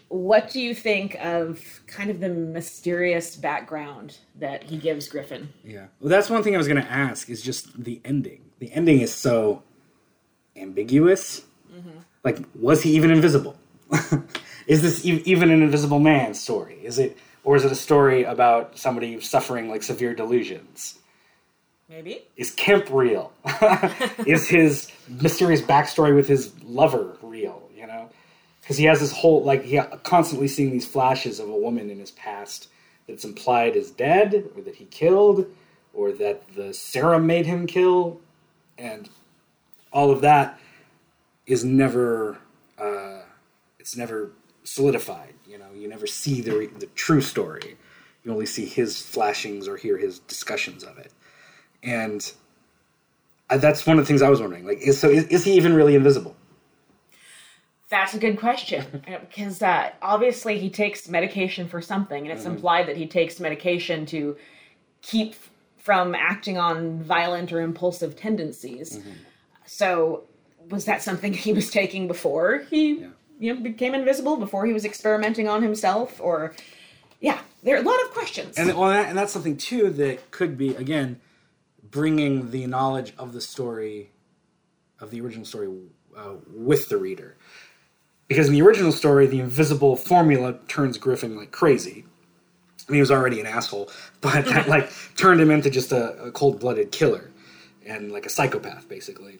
[0.08, 5.48] what do you think of kind of the mysterious background that he gives Griffin?
[5.64, 5.86] Yeah.
[5.98, 8.42] Well, that's one thing I was going to ask is just the ending.
[8.58, 9.62] The ending is so
[10.56, 11.42] ambiguous.
[11.74, 11.98] Mm-hmm.
[12.22, 13.56] Like, was he even invisible?
[14.66, 16.78] is this e- even an invisible man story?
[16.82, 20.98] Is it, or is it a story about somebody suffering like severe delusions?
[21.88, 22.24] Maybe.
[22.36, 23.32] Is Kemp real?
[24.26, 27.65] is his mysterious backstory with his lover real?
[28.66, 32.00] Because he has this whole like he constantly seeing these flashes of a woman in
[32.00, 32.66] his past
[33.06, 35.46] that's implied is dead, or that he killed,
[35.94, 38.20] or that the serum made him kill,
[38.76, 39.08] and
[39.92, 40.58] all of that
[41.46, 42.38] is never
[42.76, 43.20] uh,
[43.78, 44.32] it's never
[44.64, 45.34] solidified.
[45.46, 47.76] You know, you never see the re- the true story.
[48.24, 51.12] You only see his flashings or hear his discussions of it,
[51.84, 52.32] and
[53.48, 54.66] I, that's one of the things I was wondering.
[54.66, 56.35] Like, is so is, is he even really invisible?
[57.88, 62.56] That's a good question because uh, obviously he takes medication for something, and it's Mm-hmm.
[62.56, 64.36] implied that he takes medication to
[65.02, 68.98] keep f- from acting on violent or impulsive tendencies.
[68.98, 69.10] Mm-hmm.
[69.66, 70.24] So,
[70.68, 73.06] was that something he was taking before he
[73.38, 74.36] you know became invisible?
[74.36, 76.54] Before he was experimenting on himself, or
[77.20, 78.58] yeah, there are a lot of questions.
[78.58, 81.20] And well, and that's something too that could be again
[81.88, 84.10] bringing the knowledge of the story,
[85.00, 85.68] of the original story,
[86.16, 87.36] uh, with the reader.
[88.28, 92.04] Because in the original story, the invisible formula turns Griffin like crazy.
[92.88, 96.24] I mean, he was already an asshole, but that like turned him into just a,
[96.24, 97.30] a cold-blooded killer
[97.86, 99.38] and like a psychopath, basically.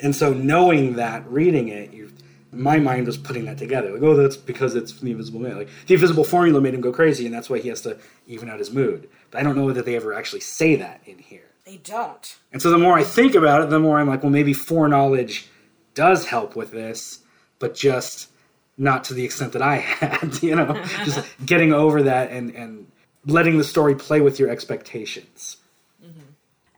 [0.00, 2.12] And so, knowing that, reading it, you,
[2.52, 3.92] my mind was putting that together.
[3.92, 5.56] Like, oh, that's because it's the Invisible Man.
[5.56, 8.48] Like the Invisible formula made him go crazy, and that's why he has to even
[8.48, 9.08] out his mood.
[9.30, 11.50] But I don't know that they ever actually say that in here.
[11.66, 12.38] they don't.
[12.52, 15.48] And so, the more I think about it, the more I'm like, well, maybe foreknowledge
[15.94, 17.20] does help with this,
[17.58, 18.28] but just
[18.76, 20.42] not to the extent that I had.
[20.42, 20.72] You know,
[21.04, 22.86] just getting over that and and
[23.26, 25.56] letting the story play with your expectations.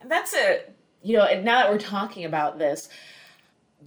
[0.01, 0.61] And that's a
[1.03, 2.89] you know, and now that we're talking about this,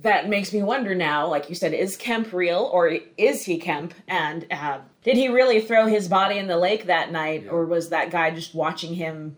[0.03, 1.27] that makes me wonder now.
[1.29, 3.95] Like you said, is Kemp real or is he Kemp?
[4.09, 7.91] And uh, did he really throw his body in the lake that night, or was
[7.91, 9.37] that guy just watching him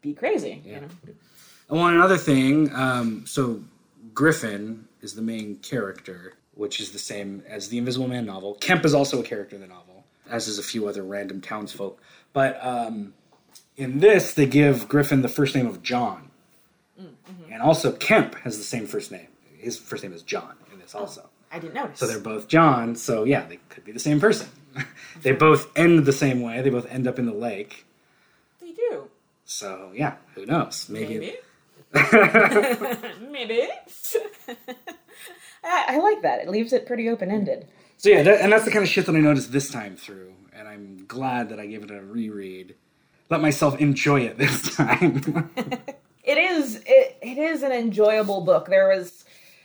[0.00, 0.62] be crazy?
[0.64, 0.88] You know.
[1.68, 3.62] And one another thing, um, so
[4.14, 8.54] Griffin is the main character, which is the same as the Invisible Man novel.
[8.60, 12.02] Kemp is also a character in the novel, as is a few other random townsfolk.
[12.32, 13.14] But um,
[13.76, 16.30] in this, they give Griffin the first name of John,
[17.50, 19.28] and also Kemp has the same first name.
[19.56, 21.28] His first name is John in this also.
[21.52, 22.00] I didn't notice.
[22.00, 22.96] So they're both John.
[22.96, 24.48] So yeah, they could be the same person.
[25.22, 26.60] they both end the same way.
[26.60, 27.86] They both end up in the lake.
[28.60, 29.08] they do.
[29.44, 30.88] So yeah, who knows?
[30.88, 31.18] Maybe.
[31.18, 31.36] Maybe.
[33.30, 33.68] Maybe.
[35.64, 36.40] I, I like that.
[36.40, 37.68] It leaves it pretty open ended.
[37.96, 40.32] So yeah, that, and that's the kind of shit that I noticed this time through,
[40.52, 42.76] and I'm glad that I gave it a reread.
[43.28, 45.50] Let myself enjoy it this time.
[46.28, 49.24] it is it, it is an enjoyable book there was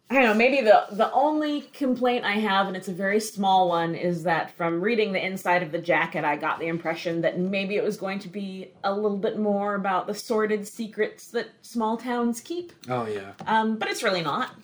[0.09, 3.67] i don't know maybe the the only complaint i have and it's a very small
[3.67, 7.37] one is that from reading the inside of the jacket i got the impression that
[7.37, 11.49] maybe it was going to be a little bit more about the sordid secrets that
[11.61, 14.55] small towns keep oh yeah, um, but it's really not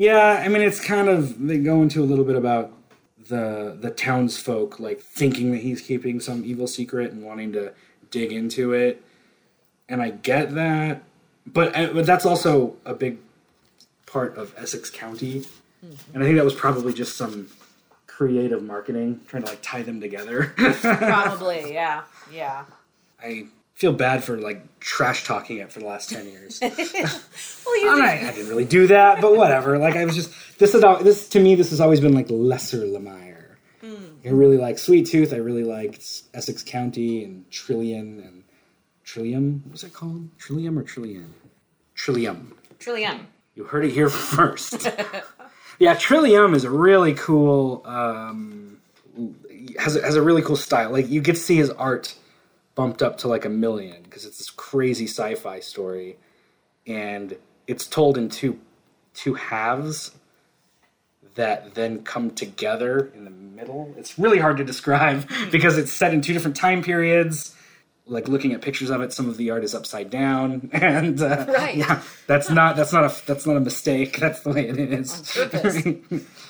[0.00, 0.42] yeah.
[0.44, 2.72] I mean, it's kind of they go into a little bit about
[3.28, 7.72] the the townsfolk like thinking that he's keeping some evil secret and wanting to
[8.10, 9.02] dig into it,
[9.88, 11.02] and I get that,
[11.46, 13.18] but, uh, but that's also a big
[14.06, 15.44] part of Essex County,
[16.14, 17.48] and I think that was probably just some
[18.06, 20.52] creative marketing trying to like tie them together.
[20.80, 22.64] probably yeah yeah
[23.22, 23.46] I
[23.80, 26.60] feel bad for like trash talking it for the last ten years.
[26.62, 29.78] well you I, I didn't really do that, but whatever.
[29.78, 32.26] Like I was just this is al- this to me this has always been like
[32.28, 33.40] lesser Lemire.
[33.82, 35.32] I really like Sweet Tooth.
[35.32, 38.44] I really liked Essex County and Trillion and
[39.02, 39.62] Trillium.
[39.64, 40.28] What was it called?
[40.38, 41.32] Trillium or Trillion?
[41.94, 42.54] Trillium.
[42.78, 44.90] trillium You heard it here first.
[45.78, 47.82] yeah, Trillium is a really cool.
[47.86, 48.78] Um,
[49.78, 50.90] has a, has a really cool style.
[50.90, 52.14] Like you get to see his art
[52.80, 56.16] bumped up to like a million because it's this crazy sci-fi story,
[56.86, 58.58] and it's told in two
[59.12, 60.12] two halves
[61.34, 63.94] that then come together in the middle.
[63.98, 67.54] It's really hard to describe because it's set in two different time periods.
[68.06, 71.44] Like looking at pictures of it, some of the art is upside down, and uh,
[71.48, 71.76] Right.
[71.76, 74.18] yeah, that's not that's not a that's not a mistake.
[74.18, 75.38] That's the way it is.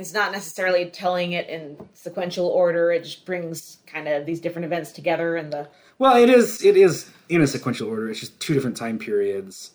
[0.00, 0.08] purpose.
[0.08, 2.92] It's not necessarily telling it in sequential order.
[2.92, 6.76] It just brings kind of these different events together and the Well, it is it
[6.76, 8.08] is in a sequential order.
[8.10, 9.72] It's just two different time periods,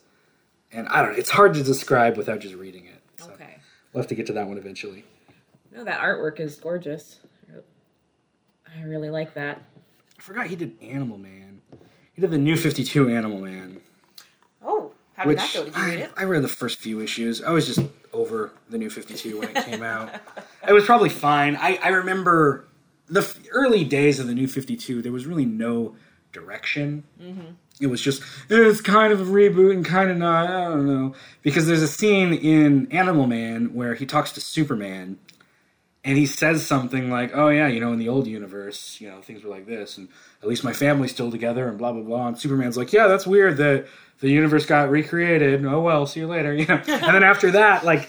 [0.72, 1.18] and I don't know.
[1.18, 3.02] It's hard to describe without just reading it.
[3.24, 3.58] So Okay.
[3.94, 5.04] we'll have to get to that one eventually.
[5.74, 7.20] No, that artwork is gorgeous.
[8.78, 9.62] I really like that.
[10.18, 11.62] I forgot he did Animal Man.
[12.14, 13.80] He did the new Fifty Two Animal Man,
[14.62, 15.64] Oh, how did which that go?
[15.66, 16.22] Did you read I.
[16.22, 17.42] I read the first few issues.
[17.42, 17.80] I was just
[18.16, 20.10] over the new Fifty Two when it came out.
[20.68, 21.56] It was probably fine.
[21.58, 22.68] I, I remember
[23.08, 25.04] the f- early days of the new Fifty Two.
[25.04, 25.96] There was really no
[26.32, 27.04] direction.
[27.22, 27.52] Mm-hmm.
[27.80, 30.50] It was just it's kind of a reboot and kind of not.
[30.50, 35.20] I don't know because there's a scene in Animal Man where he talks to Superman,
[36.06, 39.22] and he says something like, "Oh yeah, you know, in the old universe, you know,
[39.22, 40.08] things were like this, and
[40.42, 43.26] at least my family's still together, and blah blah blah." And Superman's like, "Yeah, that's
[43.26, 43.88] weird that
[44.20, 45.66] the universe got recreated.
[45.66, 48.08] Oh well, see you later." You know, and then after that, like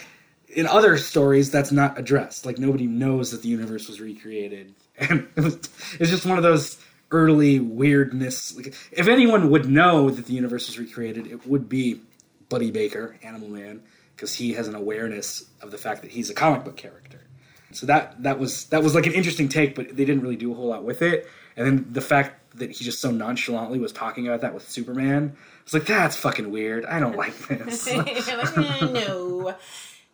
[0.48, 2.44] in other stories, that's not addressed.
[2.44, 6.78] Like nobody knows that the universe was recreated, and it it's just one of those
[7.10, 8.54] early weirdness.
[8.54, 12.02] Like if anyone would know that the universe was recreated, it would be
[12.50, 13.80] Buddy Baker, Animal Man,
[14.14, 17.25] because he has an awareness of the fact that he's a comic book character.
[17.72, 20.52] So that that was that was like an interesting take, but they didn't really do
[20.52, 21.28] a whole lot with it.
[21.56, 25.36] And then the fact that he just so nonchalantly was talking about that with Superman,
[25.62, 26.84] it's like, that's fucking weird.
[26.84, 27.88] I don't like this.
[27.88, 29.54] Eh, no.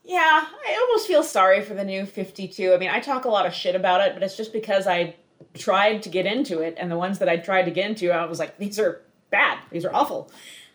[0.05, 2.73] Yeah, I almost feel sorry for the new 52.
[2.73, 5.15] I mean, I talk a lot of shit about it, but it's just because I
[5.55, 8.25] tried to get into it, and the ones that I tried to get into, I
[8.27, 9.59] was like, these are bad.
[9.71, 10.31] These are awful.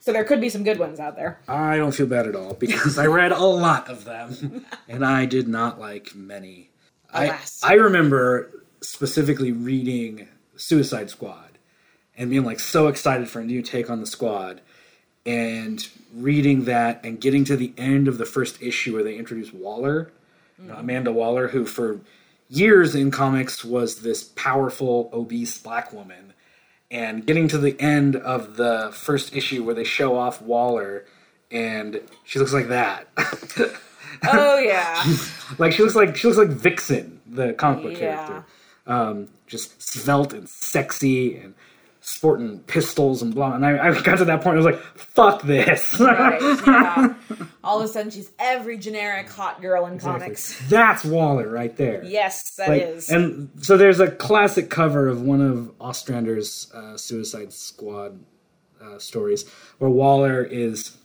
[0.08, 1.38] So there could be some good ones out there.
[1.50, 5.26] I don't feel bad at all because I read a lot of them, and I
[5.26, 6.70] did not like many.
[7.14, 7.60] Alas.
[7.62, 11.58] I I remember specifically reading Suicide Squad
[12.18, 14.62] and being like so excited for a new take on the squad
[15.26, 19.52] and reading that and getting to the end of the first issue where they introduce
[19.52, 20.14] Waller,
[20.58, 20.80] know, mm-hmm.
[20.80, 22.00] Amanda Waller, who for
[22.48, 26.32] years in comics was this powerful, obese black woman.
[26.90, 31.06] And getting to the end of the first issue where they show off Waller
[31.52, 33.08] and she looks like that.
[34.24, 35.04] Oh, yeah.
[35.60, 38.16] like she looks like she looks like Vixen, the comic book Yeah.
[38.16, 38.46] character.
[38.88, 41.54] Um, just svelte and sexy and
[42.08, 43.54] sporting pistols and blah.
[43.54, 44.54] And I, I got to that point.
[44.54, 46.42] I was like, "Fuck this!" right.
[46.66, 47.14] Yeah.
[47.64, 50.22] All of a sudden, she's every generic hot girl in Exactly.
[50.22, 50.70] comics.
[50.70, 52.04] That's Waller right there.
[52.06, 53.10] Yes, that is.
[53.10, 58.20] Like, And so there's a classic cover of one of Ostrander's uh, Suicide Squad
[58.82, 59.48] uh, stories
[59.80, 60.96] where Waller is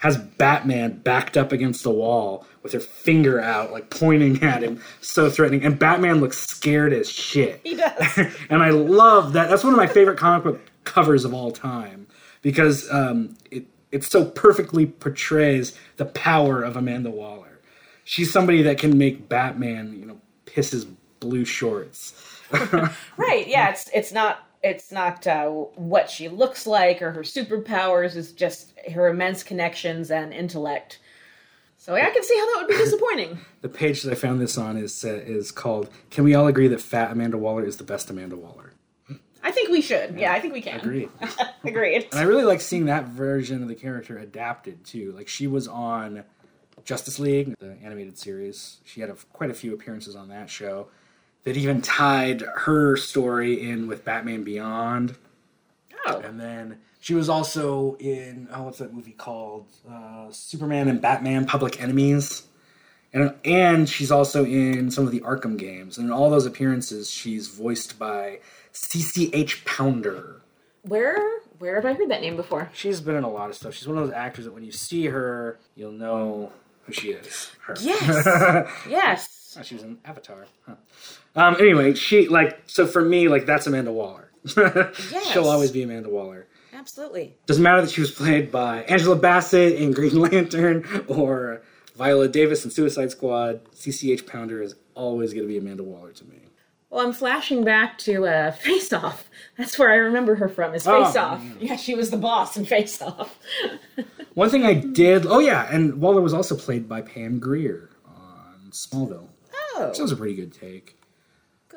[0.00, 4.82] has Batman backed up against the wall with her finger out, like pointing at him,
[5.00, 5.64] so threatening.
[5.64, 7.60] And Batman looks scared as shit.
[7.62, 8.18] he does.
[8.50, 9.48] and I love that.
[9.48, 12.06] That's one of my favorite comic book covers of all time
[12.42, 17.60] because um, it it so perfectly portrays the power of Amanda Waller.
[18.04, 20.84] She's somebody that can make Batman, you know, piss his
[21.20, 22.14] blue shorts.
[23.16, 23.46] Right.
[23.46, 23.68] Yeah.
[23.70, 28.16] It's it's not it's not uh, what she looks like or her superpowers.
[28.16, 30.98] It's just her immense connections and intellect.
[31.78, 33.38] So I can see how that would be disappointing.
[33.62, 36.68] The page that I found this on is uh, is called "Can we all agree
[36.68, 38.74] that Fat Amanda Waller is the best Amanda Waller?"
[39.42, 40.18] I think we should.
[40.18, 40.80] Yeah, I think we can.
[40.80, 41.08] Agreed.
[41.64, 42.08] Agreed.
[42.12, 45.12] And I really like seeing that version of the character adapted too.
[45.12, 46.24] Like she was on
[46.84, 48.80] Justice League, the animated series.
[48.84, 50.88] She had a, quite a few appearances on that show.
[51.44, 55.16] That even tied her story in with Batman Beyond.
[56.06, 56.18] Oh.
[56.20, 59.66] And then she was also in oh, what's that movie called?
[59.90, 62.44] Uh, Superman and Batman: Public Enemies.
[63.12, 65.98] And and she's also in some of the Arkham games.
[65.98, 68.40] And in all those appearances, she's voiced by
[68.72, 70.42] CCH Pounder.
[70.82, 72.70] Where where have I heard that name before?
[72.72, 73.74] She's been in a lot of stuff.
[73.74, 76.52] She's one of those actors that when you see her, you'll know
[76.90, 77.50] who she is.
[77.66, 77.76] Her.
[77.80, 78.68] Yes.
[78.88, 79.56] yes.
[79.58, 80.46] Oh, she was an Avatar.
[80.66, 80.74] Huh.
[81.34, 84.30] Um, anyway, she like so for me like that's Amanda Waller.
[84.56, 85.32] Yes.
[85.32, 86.46] She'll always be Amanda Waller.
[86.72, 87.34] Absolutely.
[87.46, 91.62] Doesn't matter that she was played by Angela Bassett in Green Lantern or
[91.96, 93.64] Viola Davis in Suicide Squad.
[93.72, 96.38] CCH Pounder is always going to be Amanda Waller to me.
[96.90, 99.30] Well, I'm flashing back to uh, Face Off.
[99.56, 100.74] That's where I remember her from.
[100.74, 101.42] Is Oh, Face Off?
[101.60, 103.38] Yeah, she was the boss in Face Off.
[104.34, 108.70] One thing I did, oh yeah, and Waller was also played by Pam Grier on
[108.70, 109.28] Smallville.
[109.74, 110.96] Oh, That was a pretty good take.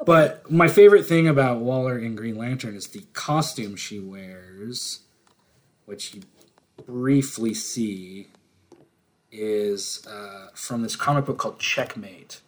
[0.05, 5.01] But my favorite thing about Waller in Green Lantern is the costume she wears,
[5.85, 6.21] which you
[6.85, 8.27] briefly see,
[9.31, 12.41] is uh, from this comic book called Checkmate,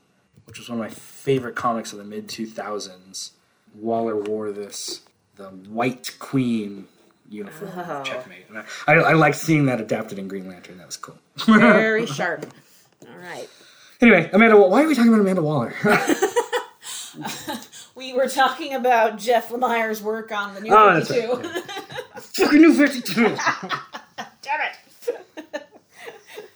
[0.55, 3.31] which was one of my favorite comics of the mid 2000s.
[3.73, 5.01] Waller wore this,
[5.35, 6.87] the White Queen
[7.29, 8.03] uniform Oh.
[8.05, 8.45] Checkmate.
[8.47, 10.77] And I, I, I liked seeing that adapted in Green Lantern.
[10.77, 11.17] That was cool.
[11.45, 12.45] very sharp.
[13.05, 13.49] All right.
[13.99, 15.73] Anyway, Amanda, why are we talking about Amanda Waller?
[17.95, 21.33] We were talking about Jeff Lemire's work on the new Oh, that's 52.
[21.37, 21.63] right,
[22.21, 23.23] Fucking new Fifty Two.
[24.41, 25.63] Damn it.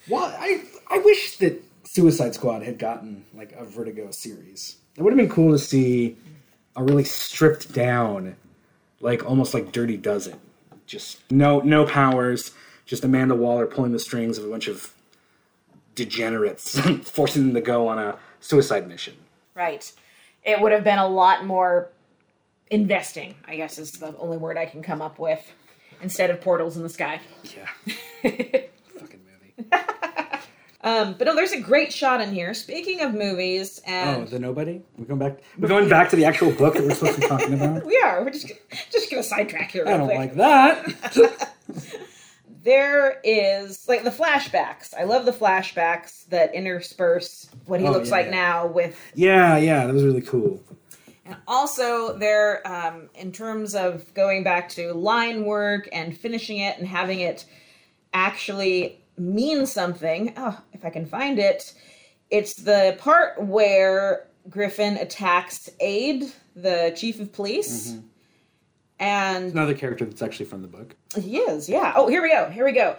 [0.09, 3.18] Well, I I wish that Suicide Squad had gotten
[3.59, 4.77] a Vertigo series.
[4.95, 6.17] It would have been cool to see
[6.75, 8.35] a really stripped down,
[9.01, 10.39] like almost like Dirty Dozen.
[10.87, 12.51] Just no no powers,
[12.85, 14.93] just Amanda Waller pulling the strings of a bunch of
[15.93, 19.13] degenerates, forcing them to go on a suicide mission.
[19.53, 19.91] Right.
[20.43, 21.89] It would have been a lot more
[22.71, 25.51] investing, I guess is the only word I can come up with,
[26.01, 27.19] instead of portals in the sky.
[28.23, 28.61] Yeah.
[30.89, 31.11] Fucking movie.
[31.11, 32.53] Um, but no, there's a great shot in here.
[32.53, 34.81] Speaking of movies, Oh, the Nobody.
[34.97, 35.39] We're going back.
[35.57, 37.85] We're going back to the actual book that we're supposed to be talking about.
[37.87, 38.23] we are.
[38.23, 38.51] We're just
[38.91, 39.85] just gonna sidetrack here.
[39.87, 40.17] I don't quick.
[40.17, 41.49] like that.
[42.63, 44.93] there is like the flashbacks.
[44.93, 48.31] I love the flashbacks that intersperse what he Oh, looks yeah, like yeah.
[48.31, 50.61] now with yeah, yeah, that was really cool.
[51.25, 56.79] And also, there, um, in terms of going back to line work and finishing it
[56.79, 57.45] and having it
[58.15, 60.33] actually mean something.
[60.37, 61.73] Oh, if I can find it,
[62.29, 67.89] it's the part where Griffin attacks Aid, the chief of police.
[67.91, 68.05] Mm-hmm.
[69.01, 70.95] And Another character that's actually from the book.
[71.17, 71.93] he is, yeah.
[71.95, 72.49] Oh, here we go.
[72.49, 72.97] Here we go.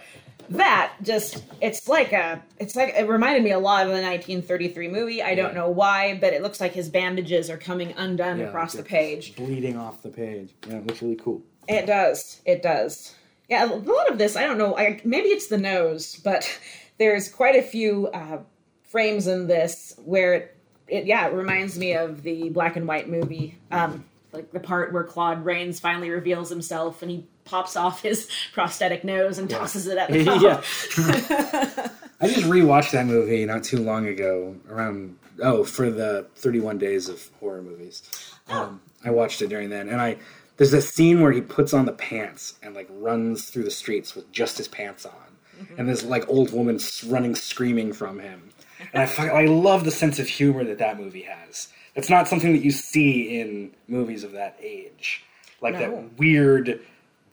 [0.49, 4.89] That just it's like a it's like it reminded me a lot of the 1933
[4.89, 5.23] movie.
[5.23, 8.73] I don't know why, but it looks like his bandages are coming undone Yeah, across
[8.73, 9.37] the page.
[9.37, 10.53] bleeding off the page.
[10.67, 11.43] Yeah, it looks really cool.
[11.69, 12.41] It does.
[12.45, 13.15] It does.
[13.51, 14.77] Yeah, a lot of this I don't know.
[14.77, 16.59] I, maybe it's the nose, but
[16.99, 18.39] there's quite a few uh,
[18.85, 20.57] frames in this where it,
[20.89, 23.59] it yeah it reminds me of the black and white movie.
[23.71, 28.29] Um, like the part where Claude Rains finally reveals himself and he pops off his
[28.53, 30.41] prosthetic nose and tosses it at the phone.
[30.41, 31.89] yeah.
[32.21, 37.09] I just rewatched that movie not too long ago, around oh for the 31 days
[37.09, 38.03] of horror movies.
[38.49, 40.19] Um, I watched it during then, and I
[40.61, 44.15] there's a scene where he puts on the pants and like runs through the streets
[44.15, 45.15] with just his pants on,
[45.59, 45.75] mm-hmm.
[45.79, 48.51] and this like old woman running screaming from him.
[48.93, 51.69] And I I love the sense of humor that that movie has.
[51.95, 55.25] It's not something that you see in movies of that age,
[55.63, 55.81] like No.
[55.81, 56.79] that weird,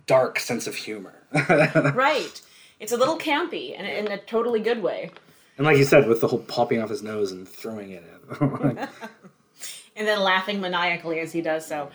[0.05, 1.13] dark sense of humor.
[1.93, 2.41] Right.
[2.79, 5.11] It's a little campy and in a totally good way.
[5.57, 8.39] And like you said, with the whole popping off his nose and throwing it at
[9.97, 11.89] And then laughing maniacally as he does so.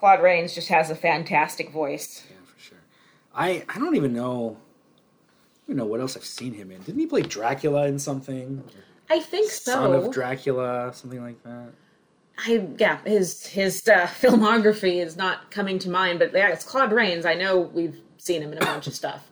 [0.00, 2.24] Claude Rains just has a fantastic voice.
[2.28, 2.78] Yeah, for sure.
[3.34, 4.56] I I don't even know.
[4.56, 6.80] I don't even know what else I've seen him in.
[6.80, 8.64] Didn't he play Dracula in something?
[9.10, 9.72] I think so.
[9.72, 11.68] Son of Dracula, something like that.
[12.38, 16.92] I yeah, his his uh, filmography is not coming to mind, but yeah, it's Claude
[16.92, 17.26] Rains.
[17.26, 19.30] I know we've seen him in a bunch of stuff.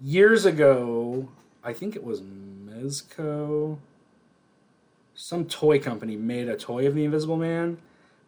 [0.00, 1.28] Years ago,
[1.62, 3.78] I think it was Mezco.
[5.14, 7.76] Some toy company made a toy of the Invisible Man.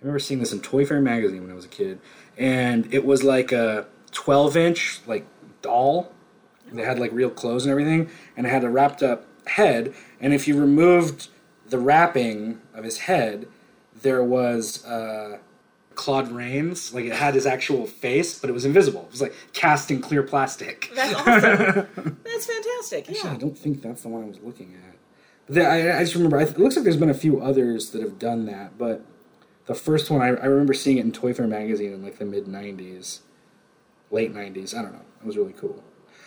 [0.04, 1.98] I remember seeing this in Toy Fair magazine when I was a kid,
[2.36, 5.26] and it was like a 12 inch like
[5.62, 6.12] doll.
[6.68, 9.94] And it had like real clothes and everything, and it had a wrapped up head.
[10.20, 11.28] And if you removed
[11.66, 13.48] the wrapping of his head,
[14.02, 15.38] there was uh,
[15.94, 16.92] Claude Rains.
[16.92, 19.04] Like it had his actual face, but it was invisible.
[19.06, 20.90] It was like cast in clear plastic.
[20.94, 22.18] That's awesome.
[22.24, 23.08] That's fantastic.
[23.08, 23.34] Actually, Yeah.
[23.34, 24.76] I don't think that's the one I was looking
[25.48, 25.56] at.
[25.58, 28.18] I, I just remember, I, it looks like there's been a few others that have
[28.18, 29.02] done that, but
[29.66, 32.24] the first one, I, I remember seeing it in Toy Fair magazine in like the
[32.24, 33.20] mid 90s,
[34.10, 34.76] late 90s.
[34.76, 35.02] I don't know.
[35.20, 35.82] It was really cool.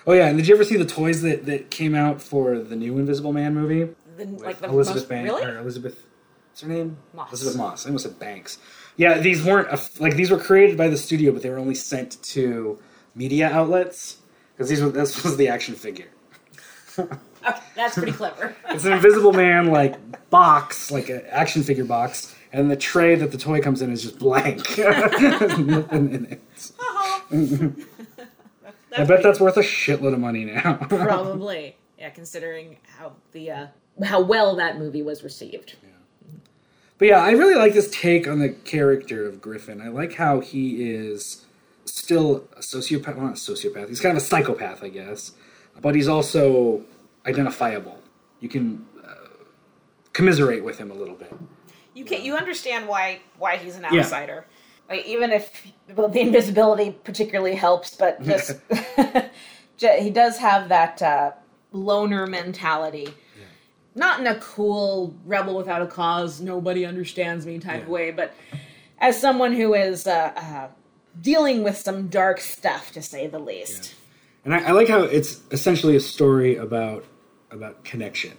[0.05, 2.75] Oh, yeah, and did you ever see the toys that, that came out for the
[2.75, 3.93] new Invisible Man movie?
[4.15, 5.29] The, like the Elizabeth most, Banks.
[5.29, 5.45] really?
[5.45, 6.05] Or Elizabeth,
[6.49, 6.97] what's her name?
[7.13, 7.29] Moss.
[7.29, 7.85] Elisabeth Moss.
[7.85, 8.57] I almost said Banks.
[8.95, 11.75] Yeah, these weren't, a, like, these were created by the studio, but they were only
[11.75, 12.79] sent to
[13.15, 14.17] media outlets.
[14.53, 16.07] Because these were, this was the action figure.
[17.47, 18.53] Okay, that's pretty clever.
[18.69, 23.31] It's an Invisible Man like box, like an action figure box, and the tray that
[23.31, 24.77] the toy comes in is just blank.
[24.79, 26.41] Nothing in it.
[28.97, 30.73] I bet that's worth a shitload of money now.
[30.89, 31.75] Probably.
[31.99, 33.67] Yeah, considering how the uh,
[34.03, 35.75] how well that movie was received.
[36.97, 39.79] But yeah, I really like this take on the character of Griffin.
[39.79, 41.45] I like how he is
[41.85, 43.17] still a sociopath.
[43.17, 43.87] Well, not a sociopath.
[43.87, 45.33] He's kind of a psychopath, I guess.
[45.79, 46.83] But he's also
[47.27, 47.99] identifiable.
[48.39, 49.13] You can uh,
[50.13, 51.31] commiserate with him a little bit.
[51.97, 54.01] You can you understand why why he's an Yeah.
[54.01, 54.45] outsider.
[54.89, 58.59] Like even if well, the invisibility particularly helps, but just
[59.77, 61.31] ju- he does have that uh,
[61.71, 63.09] loner mentality.
[63.95, 68.31] Not in a cool rebel without a cause, nobody understands me type of way, but
[68.99, 70.67] as someone who is uh, uh,
[71.19, 73.95] dealing with some dark stuff, to say the least.
[74.45, 77.05] And I, I like how it's essentially a story about
[77.49, 78.33] about connection.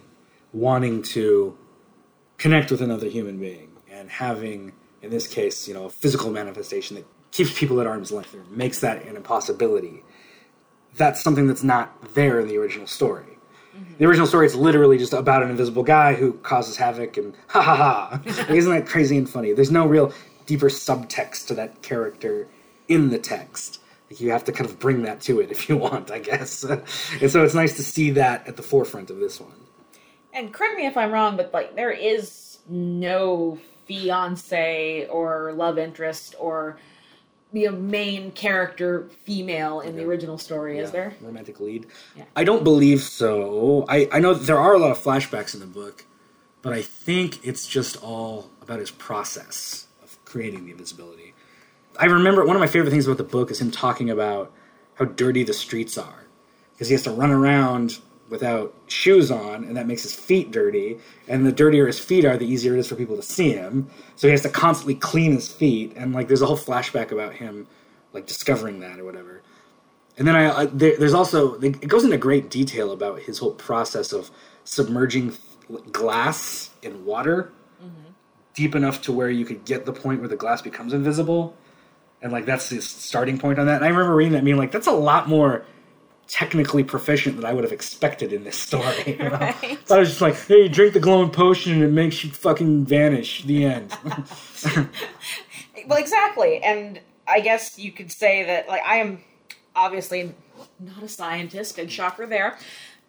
[0.53, 1.59] wanting to
[2.39, 4.73] connect with another human being and having,
[5.03, 8.45] in this case, you know, a physical manifestation that keeps people at arm's length or
[8.51, 10.03] makes that an impossibility.
[10.97, 13.39] That's something that's not there in the original story.
[13.77, 13.95] Mm-hmm.
[13.99, 17.61] The original story is literally just about an invisible guy who causes havoc and ha
[17.61, 18.23] ha ha.
[18.49, 19.53] Isn't that crazy and funny?
[19.53, 20.13] There's no real
[20.47, 22.49] deeper subtext to that character
[22.89, 23.81] in the text.
[24.11, 26.65] Like you have to kind of bring that to it if you want, I guess.
[27.21, 29.53] and so it's nice to see that at the forefront of this one.
[30.39, 36.37] And correct me if I'm wrong, but like there is no fiance or love interest
[36.39, 36.79] or
[37.53, 41.15] the main character female in the original story, is there?
[41.21, 41.87] romantic lead?
[42.15, 42.25] Yeah.
[42.37, 43.85] I don't believe so.
[43.89, 46.05] I, I know that there are a lot of flashbacks in the book,
[46.63, 51.35] but I think it's just all about his process of creating the invisibility.
[51.99, 54.53] I remember one of my favorite things about the book is him talking about
[54.95, 56.27] how dirty the streets are
[56.75, 57.99] because he has to run around
[58.29, 60.99] without shoes on, and that makes his feet dirty.
[61.27, 63.91] And the dirtier his feet are, the easier it is for people to see him.
[64.17, 67.35] So he has to constantly clean his feet, and like there's a whole flashback about
[67.35, 67.67] him
[68.13, 69.43] like discovering that or whatever.
[70.17, 73.53] And then I, I there, there's also it goes into great detail about his whole
[73.53, 74.31] process of
[74.65, 75.37] submerging
[75.93, 77.53] glass in water
[77.83, 78.11] mm-hmm.
[78.55, 81.57] deep enough to where you could get the point where the glass becomes invisible,
[82.21, 83.77] and like that's his starting point on that.
[83.77, 85.65] And I remember reading that, being like, that's a lot more
[86.29, 88.95] technically proficient than I would have expected in this story.
[89.07, 89.29] you know?
[89.39, 89.91] Right.
[89.91, 92.85] I was just like, hey, you drink the glowing potion and it makes you fucking
[92.85, 93.43] vanish.
[93.45, 93.97] The end.
[95.87, 96.63] Well, exactly.
[96.63, 99.23] And I guess you could say that, like, I am
[99.75, 100.35] obviously
[100.79, 102.59] not a scientist, big shocker there.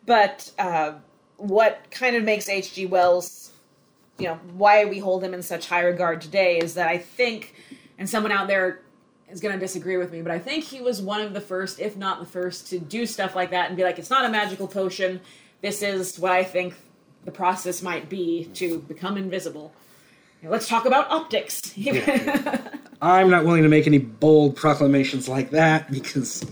[0.06, 0.94] But uh,
[1.38, 2.86] what kind of makes H.G.
[2.86, 3.52] Wells,
[4.18, 7.56] you know, why we hold him in such high regard today is that I think,
[7.98, 8.82] and someone out there
[9.32, 11.80] is going to disagree with me, but I think he was one of the first,
[11.80, 14.30] if not the first, to do stuff like that and be like, it's not a
[14.30, 15.22] magical potion.
[15.62, 16.76] This is what I think
[17.26, 19.74] the process might be to become invisible.
[20.42, 21.74] You let's talk about optics.
[23.02, 26.50] I'm not willing to make any bold proclamations like that because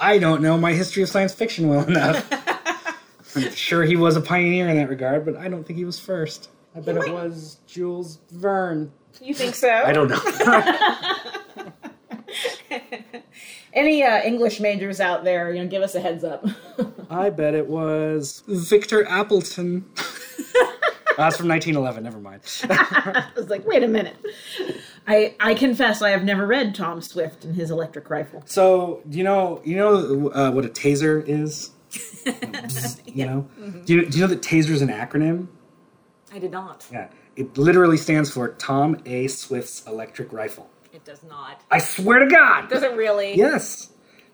[0.00, 2.26] I don't know my history of science fiction well enough.
[3.36, 5.98] I'm sure he was a pioneer in that regard, but I don't think he was
[5.98, 6.48] first.
[6.76, 8.92] I bet it was Jules Verne.
[9.20, 9.70] You think so?
[9.70, 10.20] I don't know.
[13.72, 16.46] Any uh, English majors out there, you know, give us a heads up.
[17.10, 19.84] I bet it was Victor Appleton.
[21.16, 22.02] That's from 1911.
[22.02, 22.40] Never mind.
[22.68, 24.16] I was like, wait a minute.
[25.06, 28.42] I I confess I have never read Tom Swift and his electric rifle.
[28.46, 31.70] So, do you know you know uh, what a taser is?
[33.06, 33.48] You know,
[33.84, 35.46] do you do you know that taser is an acronym?
[36.32, 36.84] I did not.
[36.90, 39.28] Yeah, it literally stands for Tom A.
[39.28, 40.68] Swift's electric rifle.
[40.94, 41.60] It does not.
[41.72, 42.68] I swear to God.
[42.68, 43.34] Does it really?
[43.36, 43.90] Yes.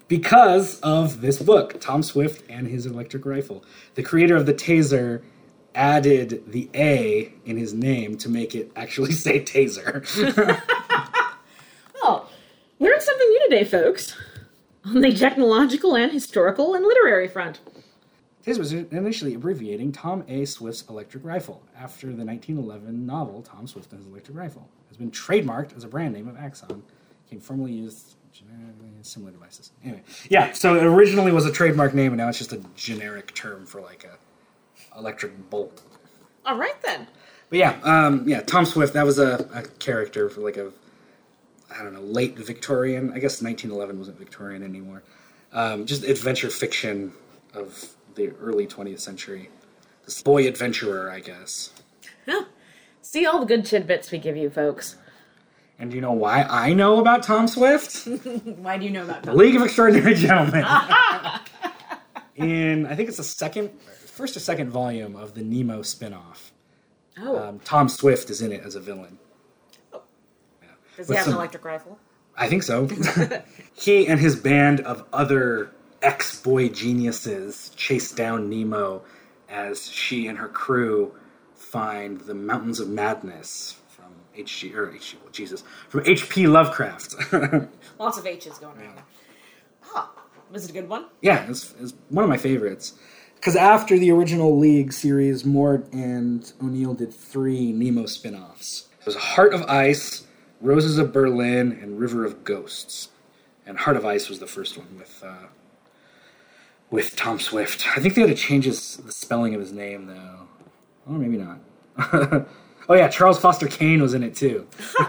[0.08, 3.64] Because of this book, Tom Swift and his electric rifle.
[3.94, 5.22] The creator of the taser
[5.74, 10.06] added the A in his name to make it actually say taser.
[12.02, 12.26] Oh,
[12.78, 14.16] learned something new today, folks.
[14.86, 17.60] On the technological and historical and literary front.
[18.44, 20.46] Taser was initially abbreviating Tom A.
[20.46, 24.66] Swift's electric rifle after the 1911 novel Tom Swift and his electric rifle.
[25.00, 26.82] Been trademarked as a brand name of Axon.
[27.24, 28.16] Became formerly used
[29.00, 29.72] similar devices.
[29.82, 30.52] Anyway, yeah.
[30.52, 33.80] So it originally was a trademark name, and now it's just a generic term for
[33.80, 35.80] like a electric bolt.
[36.44, 37.06] All right then.
[37.48, 38.92] But yeah, um, yeah, Tom Swift.
[38.92, 40.70] That was a, a character for like a,
[41.74, 43.10] I don't know, late Victorian.
[43.14, 45.02] I guess 1911 wasn't Victorian anymore.
[45.54, 47.14] Um, just adventure fiction
[47.54, 49.48] of the early 20th century.
[50.04, 51.72] This boy adventurer, I guess.
[52.26, 52.44] Huh.
[53.10, 54.94] See all the good tidbits we give you, folks.
[55.80, 58.06] And do you know why I know about Tom Swift?
[58.44, 60.64] Why do you know about The League of Extraordinary Gentlemen.
[62.36, 66.52] In I think it's the second, first or second volume of the Nemo spin-off.
[67.18, 69.18] Oh, Um, Tom Swift is in it as a villain.
[69.90, 70.00] does
[70.98, 71.98] with he have some- an electric rifle?
[72.36, 72.86] I think so.
[73.74, 79.02] he and his band of other ex boy geniuses chase down Nemo
[79.48, 81.12] as she and her crew
[81.70, 84.74] find the Mountains of Madness from H.G.
[84.74, 85.18] or H.G.
[85.22, 86.46] well, Jesus from H.P.
[86.48, 87.14] Lovecraft.
[87.98, 89.04] Lots of H's going around there.
[89.94, 90.10] Ah,
[90.50, 91.06] was it a good one?
[91.22, 92.94] yeah, it's, it's one of my favorites.
[93.36, 98.88] Because after the original League series, Moore and O'Neill did three Nemo spin offs.
[99.00, 100.26] It was Heart of Ice,
[100.60, 103.08] Roses of Berlin, and River of Ghosts.
[103.64, 105.46] And Heart of Ice was the first one with uh,
[106.90, 107.86] with Tom Swift.
[107.96, 110.48] I think they had to change his, the spelling of his name, though.
[111.10, 111.58] Or maybe not.
[112.88, 114.66] oh, yeah, Charles Foster Kane was in it, too.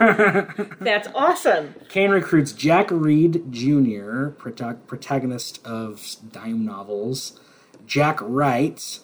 [0.79, 1.75] That's awesome.
[1.89, 7.39] Kane recruits Jack Reed Jr., prota- protagonist of dime novels,
[7.85, 8.99] Jack Wright,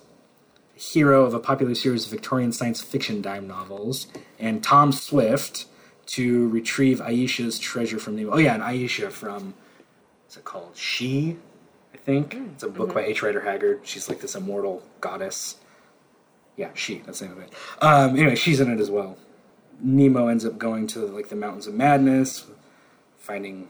[0.73, 4.07] hero of a popular series of Victorian science fiction dime novels,
[4.39, 5.65] and Tom Swift
[6.07, 8.31] to retrieve Ayesha's treasure from Nemo.
[8.33, 9.53] Oh yeah, and Ayesha from
[10.23, 10.75] what's it called?
[10.75, 11.37] She,
[11.93, 12.33] I think.
[12.33, 12.45] Hmm.
[12.53, 12.95] It's a book mm-hmm.
[12.95, 13.21] by H.
[13.21, 13.81] Rider Haggard.
[13.83, 15.57] She's like this immortal goddess.
[16.57, 16.97] Yeah, she.
[17.05, 17.53] That's the name of it.
[17.81, 19.17] Um, anyway, she's in it as well.
[19.79, 22.47] Nemo ends up going to like the mountains of madness,
[23.17, 23.69] finding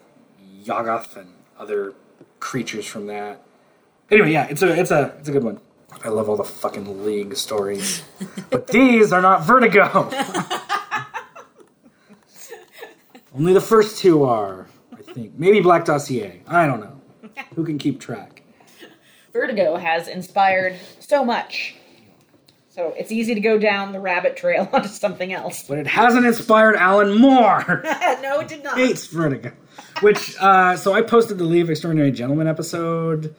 [0.63, 1.93] Yuggoth and other
[2.39, 3.41] creatures from that.
[4.09, 5.59] Anyway, yeah, it's a it's a it's a good one.
[6.03, 8.03] I love all the fucking League stories,
[8.49, 10.09] but these are not Vertigo.
[13.35, 15.33] Only the first two are, I think.
[15.37, 16.41] Maybe Black Dossier.
[16.47, 17.01] I don't know.
[17.55, 18.41] Who can keep track?
[19.31, 21.75] Vertigo has inspired so much.
[22.77, 25.63] So it's easy to go down the rabbit trail onto something else.
[25.67, 27.81] But it hasn't inspired Alan Moore.
[28.21, 28.77] no, it did not.
[28.77, 29.51] hates Vertigo.
[30.01, 33.35] Which, uh, so I posted the League Extraordinary Gentleman episode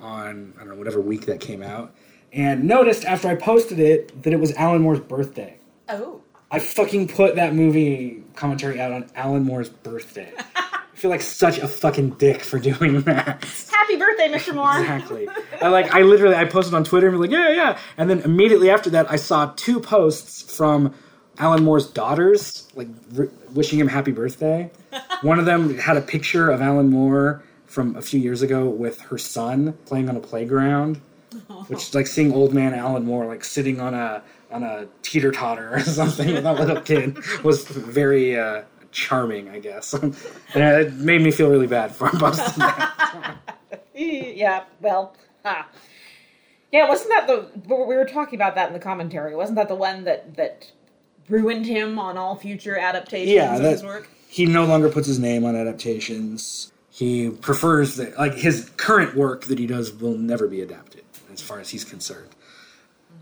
[0.00, 1.94] on, I don't know, whatever week that came out,
[2.32, 5.58] and noticed after I posted it that it was Alan Moore's birthday.
[5.88, 6.20] Oh.
[6.50, 10.32] I fucking put that movie commentary out on Alan Moore's birthday.
[10.56, 13.44] I feel like such a fucking dick for doing that.
[13.82, 14.54] Happy birthday, Mr.
[14.54, 14.78] Moore.
[14.80, 15.28] Exactly.
[15.60, 17.78] I like I literally I posted on Twitter and was like, yeah, yeah.
[17.96, 20.94] And then immediately after that I saw two posts from
[21.38, 22.86] Alan Moore's daughters, like
[23.18, 24.70] r- wishing him happy birthday.
[25.22, 29.00] One of them had a picture of Alan Moore from a few years ago with
[29.00, 31.00] her son playing on a playground.
[31.66, 34.22] Which is like seeing old man Alan Moore like sitting on a
[34.52, 38.62] on a teeter totter or something with that little kid was very uh,
[38.92, 39.92] charming, I guess.
[39.94, 40.14] and
[40.54, 43.58] it made me feel really bad for him that.
[43.94, 45.14] Yeah, well,
[45.44, 45.68] ah.
[46.72, 49.34] Yeah, wasn't that the we were talking about that in the commentary?
[49.36, 50.72] Wasn't that the one that that
[51.28, 54.08] ruined him on all future adaptations Yeah, of that- his work?
[54.28, 56.72] he no longer puts his name on adaptations.
[56.90, 61.40] He prefers that, like, his current work that he does will never be adapted, as
[61.40, 62.28] far as he's concerned.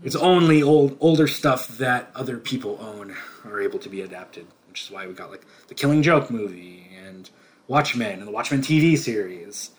[0.03, 3.15] It's only old, older stuff that other people own
[3.45, 6.87] are able to be adapted, which is why we got like the Killing Joke movie
[7.05, 7.29] and
[7.67, 9.69] Watchmen and the Watchmen TV series,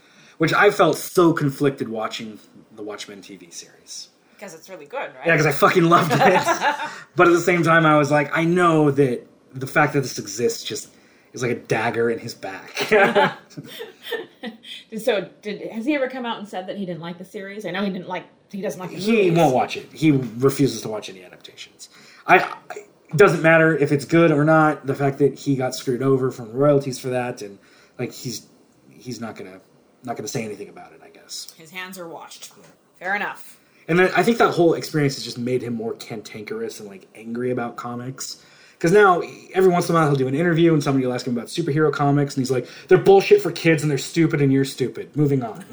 [0.42, 2.36] which I felt so conflicted watching
[2.72, 4.08] the Watchmen TV series.
[4.34, 5.24] Because it's really good, right?
[5.24, 6.20] Yeah, because I fucking loved it.
[7.14, 9.24] but at the same time, I was like, I know that
[9.54, 10.88] the fact that this exists just
[11.32, 12.88] is like a dagger in his back.
[14.98, 17.64] So, did has he ever come out and said that he didn't like the series?
[17.64, 18.26] I know he didn't like.
[18.50, 19.38] He doesn't like the he movies.
[19.38, 19.90] won't watch it.
[19.92, 21.88] He refuses to watch any adaptations.
[22.26, 22.54] I, I
[23.08, 24.86] it doesn't matter if it's good or not.
[24.86, 27.58] The fact that he got screwed over from the royalties for that, and
[27.98, 28.46] like he's
[28.90, 29.60] he's not gonna
[30.04, 31.00] not gonna say anything about it.
[31.04, 31.52] I guess.
[31.56, 32.52] His hands are washed.
[32.98, 33.58] Fair enough.
[33.88, 37.08] And then I think that whole experience has just made him more cantankerous and like
[37.14, 38.44] angry about comics.
[38.78, 39.22] Because now
[39.54, 41.48] every once in a while he'll do an interview and somebody will ask him about
[41.48, 45.16] superhero comics, and he's like, "They're bullshit for kids, and they're stupid, and you're stupid."
[45.16, 45.64] Moving on.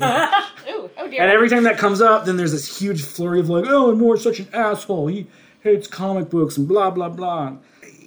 [0.69, 1.21] Ooh, oh dear.
[1.23, 3.99] and every time that comes up, then there's this huge flurry of like, "Oh, and
[3.99, 5.07] Moore's such an asshole.
[5.07, 5.25] He
[5.61, 7.57] hates comic books and blah blah blah."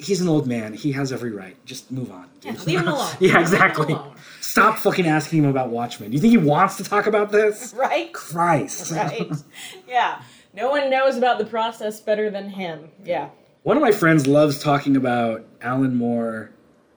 [0.03, 0.75] He's an old man.
[0.75, 1.57] He has every right.
[1.65, 2.29] Just move on.
[2.41, 2.55] dude.
[2.55, 3.15] Yeah, leave him alone.
[3.21, 3.93] yeah, exactly.
[3.93, 4.15] alone.
[4.41, 6.11] Stop fucking asking him about Watchmen.
[6.11, 7.73] Do you think he wants to talk about this?
[7.77, 8.13] right.
[8.13, 8.91] Christ.
[8.93, 9.31] Right.
[9.89, 10.23] yeah.
[10.55, 12.91] No one knows about the process better than him.
[13.05, 13.31] Yeah.
[13.63, 16.51] One of my friends loves talking about Alan Moore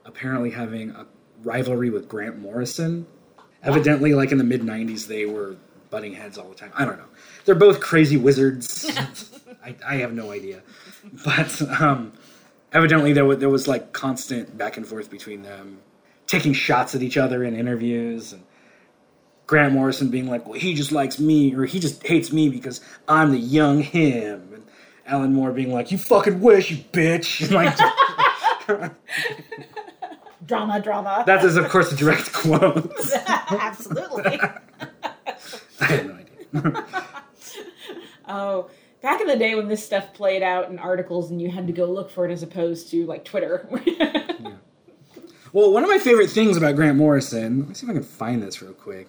[0.04, 1.06] apparently having a
[1.42, 3.06] rivalry with Grant Morrison.
[3.62, 5.56] Evidently, like in the mid 90s, they were
[5.90, 6.72] butting heads all the time.
[6.74, 7.06] I don't know.
[7.44, 8.90] They're both crazy wizards.
[9.64, 10.62] I, I have no idea.
[11.24, 12.12] But um,
[12.76, 15.78] evidently, there was, there was like constant back and forth between them,
[16.26, 18.32] taking shots at each other in interviews.
[18.32, 18.42] And
[19.46, 22.80] Grant Morrison being like, well, he just likes me, or he just hates me because
[23.08, 24.50] I'm the young him.
[24.52, 24.64] And
[25.06, 27.50] Alan Moore being like, you fucking wish, you bitch.
[27.56, 27.76] Like,
[30.46, 31.24] Drama, drama.
[31.26, 32.92] that is, of course, a direct quote.
[33.26, 34.40] Absolutely.
[35.80, 36.84] I have no idea.
[38.28, 38.68] oh,
[39.06, 41.72] back in the day when this stuff played out in articles and you had to
[41.72, 43.68] go look for it as opposed to like Twitter.
[45.52, 48.02] Well, one of my favorite things about Grant Morrison, let me see if I can
[48.02, 49.08] find this real quick,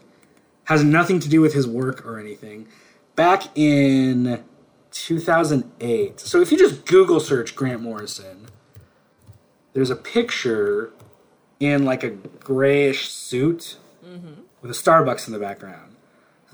[0.66, 2.70] has nothing to do with his work or anything.
[3.18, 4.46] Back in
[4.92, 8.46] 2008, so if you just Google search Grant Morrison,
[9.74, 10.94] there's a picture
[11.60, 13.76] in like a grayish suit
[14.06, 14.44] mm-hmm.
[14.62, 15.97] with a Starbucks in the background.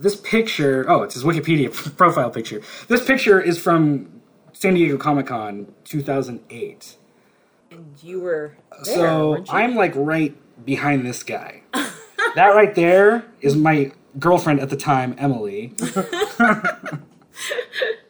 [0.03, 2.61] This picture, oh, it's his Wikipedia profile picture.
[2.89, 6.97] This picture is from San Diego Comic Con 2008.
[7.71, 9.45] and you were there, So you?
[9.49, 10.35] I'm like right
[10.65, 11.61] behind this guy.
[11.73, 15.73] that right there is my girlfriend at the time, Emily.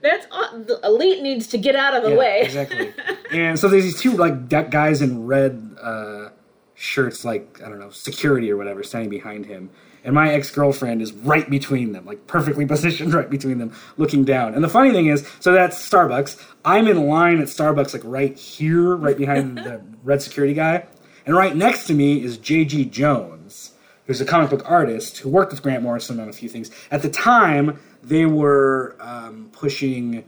[0.02, 0.26] That's
[0.66, 2.41] the elite needs to get out of the Yeah, way.
[2.41, 2.94] exactly.
[3.32, 6.30] And so there's these two like guys in red uh,
[6.74, 9.70] shirts like I don't know security or whatever standing behind him,
[10.04, 14.24] and my ex girlfriend is right between them, like perfectly positioned right between them, looking
[14.24, 14.54] down.
[14.54, 16.41] And the funny thing is, so that's Starbucks.
[16.66, 20.86] I'm in line at Starbucks, like right here, right behind the red security guy,
[21.26, 22.86] and right next to me is J.G.
[22.86, 23.72] Jones,
[24.06, 26.72] who's a comic book artist who worked with Grant Morrison on a few things.
[26.91, 30.26] At the time, they were um, pushing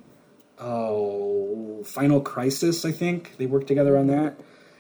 [0.58, 4.36] oh Final Crisis, I think they worked together on that.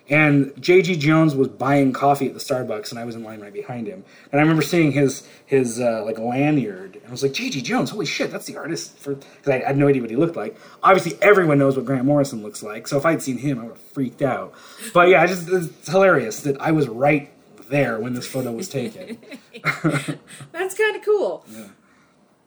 [0.07, 0.97] And J.G.
[0.97, 4.03] Jones was buying coffee at the Starbucks, and I was in line right behind him.
[4.31, 7.61] And I remember seeing his his uh, like lanyard, and I was like, J.G.
[7.61, 9.15] Jones, holy shit, that's the artist for.
[9.15, 10.57] Because I had no idea what he looked like.
[10.83, 13.71] Obviously, everyone knows what Grant Morrison looks like, so if I'd seen him, I would
[13.71, 14.53] have freaked out.
[14.93, 17.31] But yeah, I just it's hilarious that I was right
[17.69, 19.17] there when this photo was taken.
[19.63, 21.45] That's kind of cool.
[21.49, 21.67] Yeah.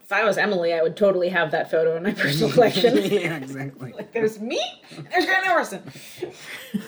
[0.09, 2.97] If I was Emily, I would totally have that photo in my personal collection.
[3.13, 3.93] yeah, exactly.
[3.93, 4.59] like there's me,
[5.11, 5.83] there's Grant Morrison.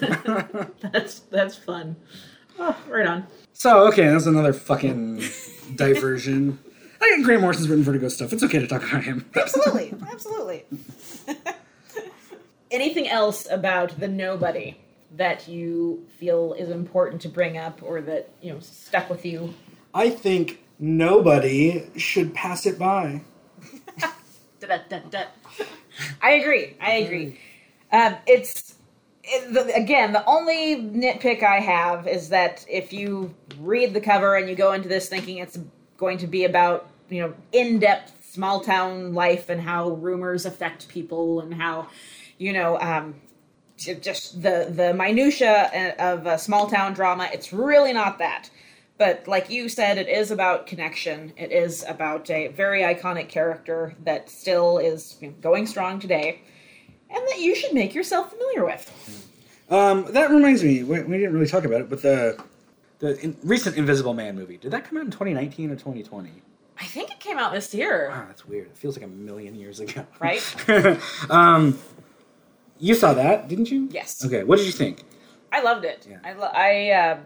[0.81, 1.97] that's that's fun.
[2.59, 3.27] Oh, right on.
[3.53, 5.23] So okay, that's another fucking
[5.75, 6.59] diversion.
[6.99, 8.33] I think Grant Morrison's written Vertigo stuff.
[8.33, 9.29] It's okay to talk about him.
[9.37, 10.65] Absolutely, absolutely.
[12.71, 14.79] Anything else about the nobody
[15.19, 19.53] that you feel is important to bring up, or that you know stuck with you?
[19.93, 23.21] I think nobody should pass it by.
[26.23, 26.77] I agree.
[26.81, 27.39] I agree.
[27.93, 28.75] Um, it's
[29.23, 34.37] it, the, again the only nitpick I have is that if you read the cover
[34.37, 35.59] and you go into this thinking it's
[35.99, 40.89] going to be about you know in depth small town life and how rumors affect
[40.89, 41.89] people and how
[42.39, 43.15] you know um,
[43.77, 47.29] just the the minutia of a small town drama.
[47.33, 48.51] It's really not that.
[49.01, 51.33] But like you said, it is about connection.
[51.39, 56.43] It is about a very iconic character that still is going strong today,
[57.09, 59.27] and that you should make yourself familiar with.
[59.71, 62.45] Um, that reminds me, we, we didn't really talk about it, but the
[62.99, 66.31] the in, recent Invisible Man movie did that come out in 2019 or 2020?
[66.79, 68.67] I think it came out this year, Wow, that's weird.
[68.67, 70.07] It feels like a million years ago.
[70.21, 70.45] right?
[71.31, 71.79] um,
[72.79, 73.89] you saw that, didn't you?
[73.91, 74.23] Yes.
[74.23, 75.05] Okay, what did you think?
[75.51, 76.07] I loved it.
[76.09, 76.19] Yeah.
[76.23, 77.19] I lo- I uh,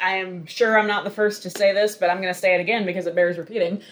[0.00, 2.54] I am sure I'm not the first to say this, but I'm going to say
[2.54, 3.82] it again because it bears repeating.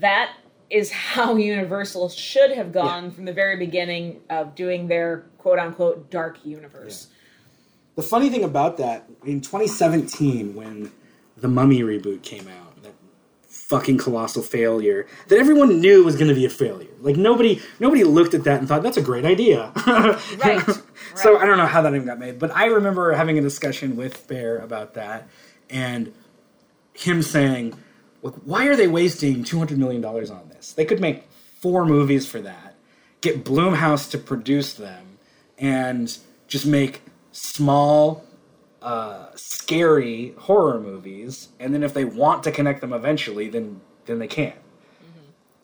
[0.00, 0.32] That
[0.70, 3.10] is how Universal should have gone Yeah.
[3.10, 7.08] from the very beginning of doing their quote unquote dark universe.
[7.94, 10.90] The funny thing about that, in 2017, when
[11.36, 12.71] the Mummy reboot came out,
[13.72, 16.90] fucking colossal failure that everyone knew was going to be a failure.
[17.00, 19.72] Like nobody, nobody looked at that and thought that's a great idea.
[20.44, 20.62] Right,
[21.14, 21.38] So.
[21.38, 24.26] I don't know how that even got made, but I remember having a discussion with
[24.28, 25.26] Bear about that,
[25.70, 26.12] and
[26.92, 27.74] him saying,
[28.22, 30.72] "Look, why are they wasting 200 million dollars on this?
[30.72, 31.24] They could make
[31.60, 32.74] four movies for that,
[33.22, 35.18] get Blumhouse to produce them,
[35.56, 36.14] and
[36.46, 37.02] just make
[37.32, 38.24] small."
[38.82, 44.18] Uh, scary horror movies, and then if they want to connect them eventually, then then
[44.18, 44.54] they can.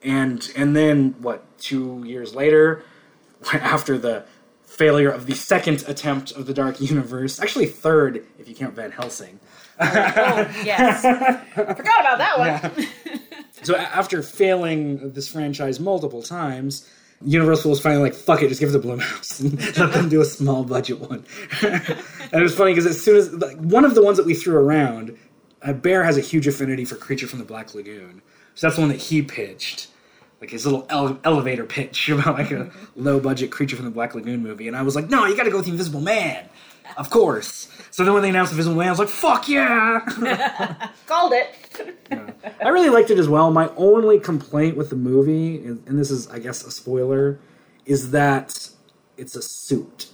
[0.03, 1.45] And and then what?
[1.59, 2.85] Two years later,
[3.53, 4.25] after the
[4.63, 8.93] failure of the second attempt of the Dark Universe, actually third if you count Van
[8.93, 9.41] Helsing.
[9.81, 9.87] Oh,
[10.65, 11.03] yes.
[11.55, 12.39] Forgot about that
[12.75, 12.87] one.
[13.63, 16.89] So after failing this franchise multiple times,
[17.25, 20.21] Universal was finally like, "Fuck it, just give it to Blumhouse and let them do
[20.21, 21.25] a small budget one."
[21.63, 24.35] and it was funny because as soon as like, one of the ones that we
[24.35, 25.17] threw around,
[25.63, 28.23] uh, Bear has a huge affinity for Creature from the Black Lagoon,
[28.55, 29.89] so that's the one that he pitched,
[30.41, 34.15] like his little ele- elevator pitch about like a low budget Creature from the Black
[34.15, 36.49] Lagoon movie, and I was like, "No, you got to go with the Invisible Man."
[36.97, 37.69] Of course.
[37.91, 41.53] So then when they announced Invisible Man, I was like, "Fuck yeah!" Called it.
[42.65, 43.51] I really liked it as well.
[43.51, 47.39] My only complaint with the movie, and and this is, I guess, a spoiler,
[47.87, 48.71] is that
[49.17, 50.09] it's a suit.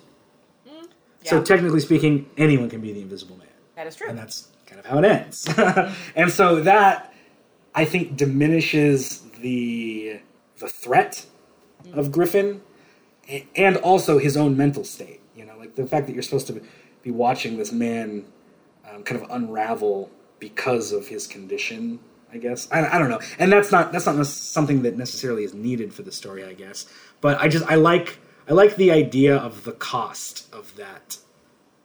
[1.25, 1.43] So Yeah.
[1.45, 4.09] technically speaking, anyone can be the Invisible Man, That is true.
[4.09, 5.49] and that's kind of how it ends.
[6.17, 7.15] and so that,
[7.75, 10.21] I think, diminishes the
[10.59, 11.25] the threat
[11.95, 12.61] of Griffin,
[13.57, 15.21] and also his own mental state.
[15.35, 16.61] You know, like the fact that you're supposed to
[17.03, 18.27] be watching this man
[18.89, 22.01] um, kind of unravel because of his condition.
[22.35, 25.55] I guess I, I don't know, and that's not that's not something that necessarily is
[25.55, 26.45] needed for the story.
[26.45, 26.87] I guess,
[27.21, 28.19] but I just I like
[28.49, 31.17] I like the idea of the cost of that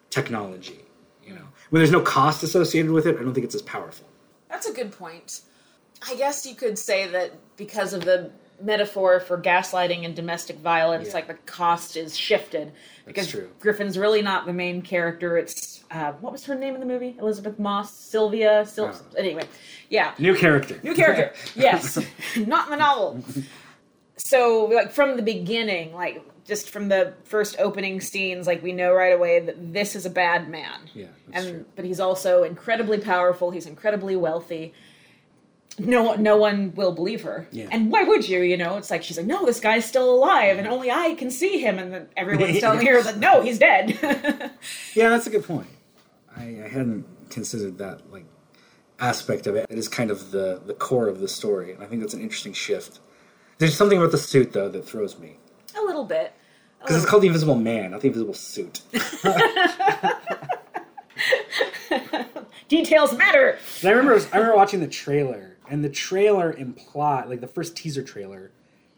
[0.10, 0.80] technology.
[1.24, 4.08] You know, when there's no cost associated with it, I don't think it's as powerful.
[4.50, 5.42] That's a good point.
[6.08, 8.32] I guess you could say that because of the
[8.62, 11.14] metaphor for gaslighting and domestic violence, Yeah.
[11.14, 12.72] like the cost is shifted.
[13.06, 13.50] Because true.
[13.60, 15.38] Griffin's really not the main character.
[15.38, 17.16] It's uh, what was her name in the movie?
[17.20, 18.66] Elisabeth Moss, Sylvia.
[18.70, 19.02] Sil- Oh.
[19.18, 19.44] Anyway,
[19.90, 20.80] yeah, New character.
[20.84, 21.34] New character.
[21.56, 21.98] Yes.
[22.38, 23.24] Not in the novel.
[24.18, 28.92] So, like, from the beginning, like, just from the first opening scenes, like we know
[28.94, 30.80] right away that this is a bad man.
[30.94, 31.66] Yeah, that's and true.
[31.76, 33.52] but he's also incredibly powerful.
[33.52, 34.74] He's incredibly wealthy.
[35.78, 37.48] No, one- no one will believe her.
[37.52, 37.68] Yeah.
[37.72, 38.42] And why would you?
[38.42, 41.32] You know, it's like she's like, no, this guy's still alive, and only I can
[41.32, 43.98] see him, and then everyone's telling her that no, he's dead.
[44.94, 45.68] Yeah, that's a good point.
[46.36, 48.26] I, I hadn't considered that like
[49.00, 49.68] aspect of it.
[49.70, 52.22] It is kind of the the core of the story, and I think that's an
[52.22, 53.00] interesting shift.
[53.60, 55.38] There's something about the suit though that throws me
[55.78, 56.34] a little bit.
[56.82, 58.82] because it's called the Invisible Man, not the Invisible Suit.
[62.68, 63.58] Details matter.
[63.82, 67.76] And I remember I remember watching the trailer, and the trailer imply like the first
[67.76, 68.52] teaser trailer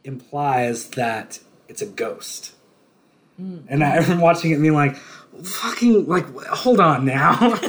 [0.04, 2.54] implies that it's a ghost.
[3.38, 3.60] Hmm.
[3.68, 7.60] And I remember watching it and being like, "Fucking like, hold on now."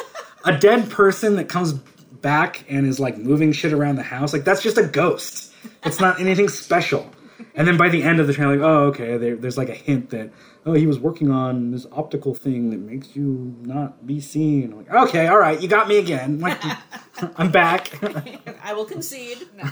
[0.44, 4.44] a dead person that comes back and is like moving shit around the house, like
[4.44, 5.52] that's just a ghost.
[5.84, 7.10] It's not anything special.
[7.54, 9.74] And then by the end of the trailer, like, oh, okay, there, there's like a
[9.74, 10.30] hint that
[10.66, 14.72] oh, he was working on this optical thing that makes you not be seen.
[14.72, 16.42] I'm like, okay, all right, you got me again.
[17.36, 17.92] I'm back.
[18.62, 19.48] I will concede.
[19.56, 19.70] No.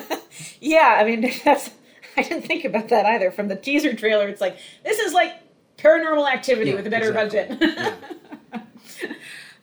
[0.60, 1.70] yeah, I mean that's.
[2.16, 3.30] I didn't think about that either.
[3.30, 5.34] From the teaser trailer, it's like this is like
[5.76, 7.66] Paranormal Activity Yeah, with a better exactly.
[7.66, 8.66] budget.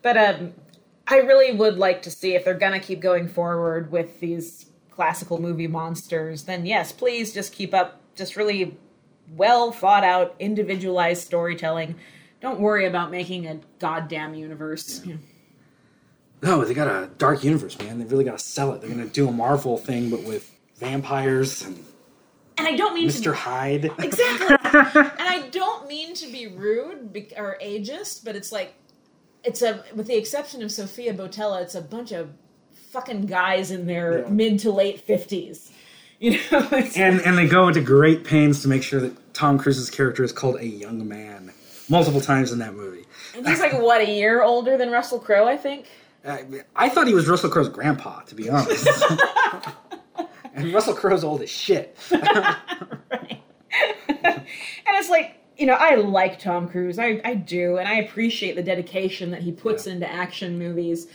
[0.01, 0.53] but um,
[1.07, 5.39] I really would like to see if they're gonna keep going forward with these classical
[5.41, 6.43] movie monsters.
[6.43, 8.01] Then yes, please just keep up.
[8.15, 8.77] Just really
[9.35, 11.95] well thought out, individualized storytelling.
[12.41, 15.01] Don't worry about making a goddamn universe.
[16.41, 17.99] no, they got a dark universe, man.
[17.99, 18.81] They really got to sell it.
[18.81, 21.83] They're gonna do a Marvel thing, but with vampires and
[22.57, 23.33] And I don't mean to Mr.
[23.33, 23.91] Hyde.
[23.99, 24.47] Exactly.
[24.47, 28.75] and I don't mean to be rude or ageist, but it's like
[29.43, 32.29] it's a with the exception of Sofia Boutella, it's a bunch of
[32.95, 34.29] fucking guys in their Yeah.
[34.29, 35.69] mid to late fifties.
[36.19, 39.89] You know, and and they go into great pains to make sure that Tom Cruise's
[39.89, 41.51] character is called a young man
[41.89, 43.05] multiple times in that movie.
[43.35, 45.87] and he's like what a year older than Russell Crowe, I think.
[46.25, 46.37] Uh,
[46.75, 48.87] I thought he was Russell Crowe's grandpa, to be honest.
[50.55, 51.95] and Russell Crowe's old as shit.
[52.11, 53.41] right.
[54.17, 54.41] and
[54.87, 56.97] it's like, you know, I like Tom Cruise.
[56.97, 57.77] I, I do.
[57.77, 59.93] And I appreciate the dedication that he puts Yeah.
[59.93, 61.07] into action movies.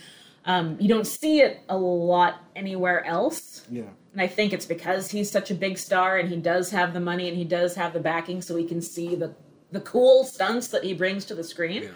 [0.45, 3.65] Um, you don't see it a lot anywhere else.
[3.69, 3.83] Yeah.
[4.13, 6.99] And I think it's because he's such a big star and he does have the
[6.99, 9.33] money and he does have the backing so we can see the,
[9.71, 11.83] the cool stunts that he brings to the screen.
[11.83, 11.89] Yeah.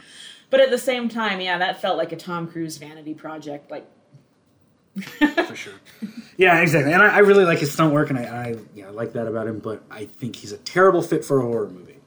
[0.49, 3.71] But at the same time, yeah, that felt like a Tom Cruise vanity project.
[3.71, 3.85] Like,
[5.47, 5.73] for sure.
[6.37, 6.93] Yeah, exactly.
[6.93, 9.27] And I, I really like his stunt work, and I, I yeah I like that
[9.27, 9.59] about him.
[9.59, 11.97] But I think he's a terrible fit for a horror movie.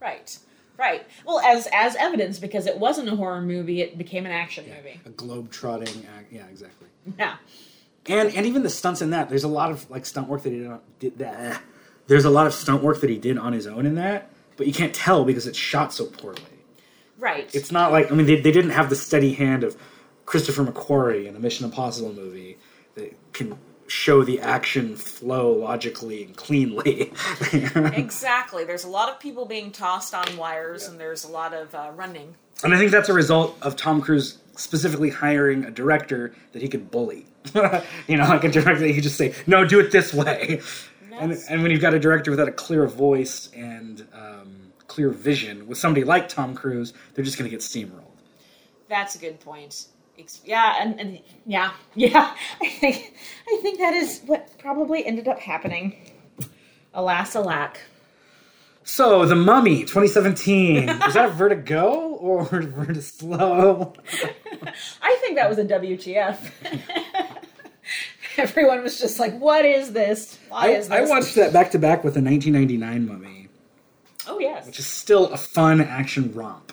[0.00, 0.38] right,
[0.82, 1.06] right.
[1.24, 5.00] Well, as as evidence, because it wasn't a horror movie, it became an action movie.
[5.06, 6.06] A globe trotting.
[6.16, 6.88] act Yeah, exactly.
[7.18, 7.36] Yeah.
[8.06, 10.52] And and even the stunts in that, there's a lot of like stunt work that
[10.52, 10.66] he did.
[10.68, 11.40] On, did that.
[11.40, 11.58] Eh.
[12.08, 14.66] There's a lot of stunt work that he did on his own in that, but
[14.66, 16.42] you can't tell because it's shot so poorly.
[17.18, 17.48] Right.
[17.54, 19.76] It's not like I mean they, they didn't have the steady hand of
[20.26, 22.58] Christopher McQuarrie in a Mission Impossible movie
[22.94, 23.56] that can
[23.92, 27.12] show the action flow logically and cleanly.
[27.52, 28.64] exactly.
[28.64, 31.90] There's a lot of people being tossed on wires, and there's a lot of uh,
[31.94, 32.34] running.
[32.64, 36.68] And I think that's a result of Tom Cruise specifically hiring a director that he
[36.68, 37.26] could bully.
[38.08, 40.62] you know, like a director that he could just say, "No, do it this way."
[41.12, 45.66] And, and when you've got a director without a clear voice and um, clear vision,
[45.68, 48.06] with somebody like Tom Cruise, they're just going to get steamrolled.
[48.88, 49.86] That's a good point.
[50.44, 52.34] Yeah, and, and yeah, yeah.
[52.60, 53.14] I think
[53.48, 55.96] I think that is what probably ended up happening.
[56.94, 57.80] Alas, alack.
[58.84, 60.88] So, The Mummy, 2017.
[60.88, 63.94] Is that a Vertigo or Vertislow?
[65.00, 66.36] I think that was a WTF.
[68.36, 70.38] Everyone was just like, "What is this?
[70.48, 73.48] Why I, is this I watched that back to back with the 1999 Mummy,
[74.26, 74.66] Oh yes.
[74.66, 76.72] which is still a fun action romp.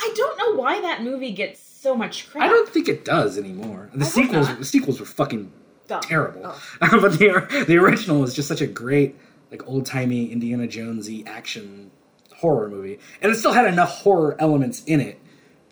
[0.00, 2.44] I don't know why that movie gets so much crap.
[2.44, 3.90] I don't think it does anymore.
[3.92, 5.52] The I sequels, the sequels were fucking
[5.88, 6.00] Dumb.
[6.00, 6.60] terrible, Oh.
[6.80, 9.16] but the the original was just such a great,
[9.50, 11.90] like old timey Indiana Jonesy action
[12.36, 15.18] horror movie, and it still had enough horror elements in it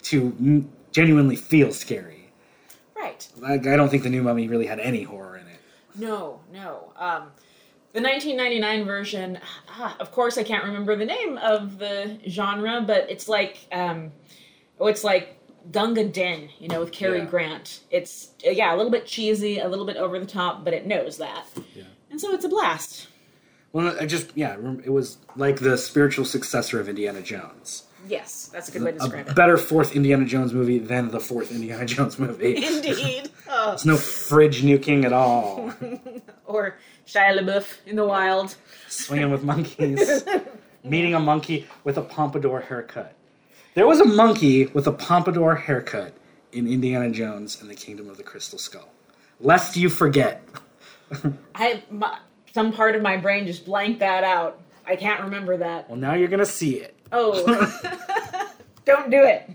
[0.02, 2.32] to mm, genuinely feel scary.
[2.96, 3.26] Right.
[3.38, 5.60] Like, I don't think the new Mummy really had any horror in it.
[5.94, 6.92] No, no.
[6.96, 7.30] Um,
[7.92, 9.38] the 1999 version,
[9.68, 14.12] ah, of course, I can't remember the name of the genre, but it's like, um,
[14.78, 15.39] oh, it's like
[15.72, 17.24] Gunga Din, you know, with Cary Yeah.
[17.26, 17.80] Grant.
[17.90, 20.86] It's uh, yeah, a little bit cheesy, a little bit over the top, but it
[20.86, 21.44] knows that,
[21.74, 21.84] Yeah.
[22.10, 23.08] and so it's a blast.
[23.72, 27.84] Well, I just yeah, it was like the spiritual successor of Indiana Jones.
[28.08, 29.36] Yes, that's a good way to describe A it.
[29.36, 32.56] better fourth Indiana Jones movie than the fourth Indiana Jones movie.
[32.66, 33.30] Indeed.
[33.48, 33.68] Oh.
[33.68, 35.72] There's no fridge nuking at all.
[36.46, 38.56] Or Shia LaBeouf in the wild.
[38.88, 40.24] swinging with monkeys,
[40.82, 43.14] meeting a monkey with a pompadour haircut.
[43.74, 46.14] There was a monkey with a pompadour haircut
[46.52, 48.88] in Indiana Jones and the Kingdom of the Crystal Skull.
[49.38, 50.44] Lest you forget.
[51.54, 52.18] I my,
[52.52, 54.60] some part of my brain just blanked that out.
[54.86, 55.88] I can't remember that.
[55.88, 56.96] Well, now you're gonna see it.
[57.12, 57.44] Oh,
[58.84, 59.48] don't do it.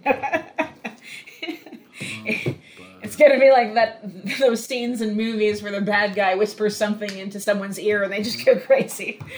[3.20, 4.01] It's gonna be like that
[4.39, 8.22] those scenes in movies where the bad guy whispers something into someone's ear and they
[8.22, 9.20] just go crazy.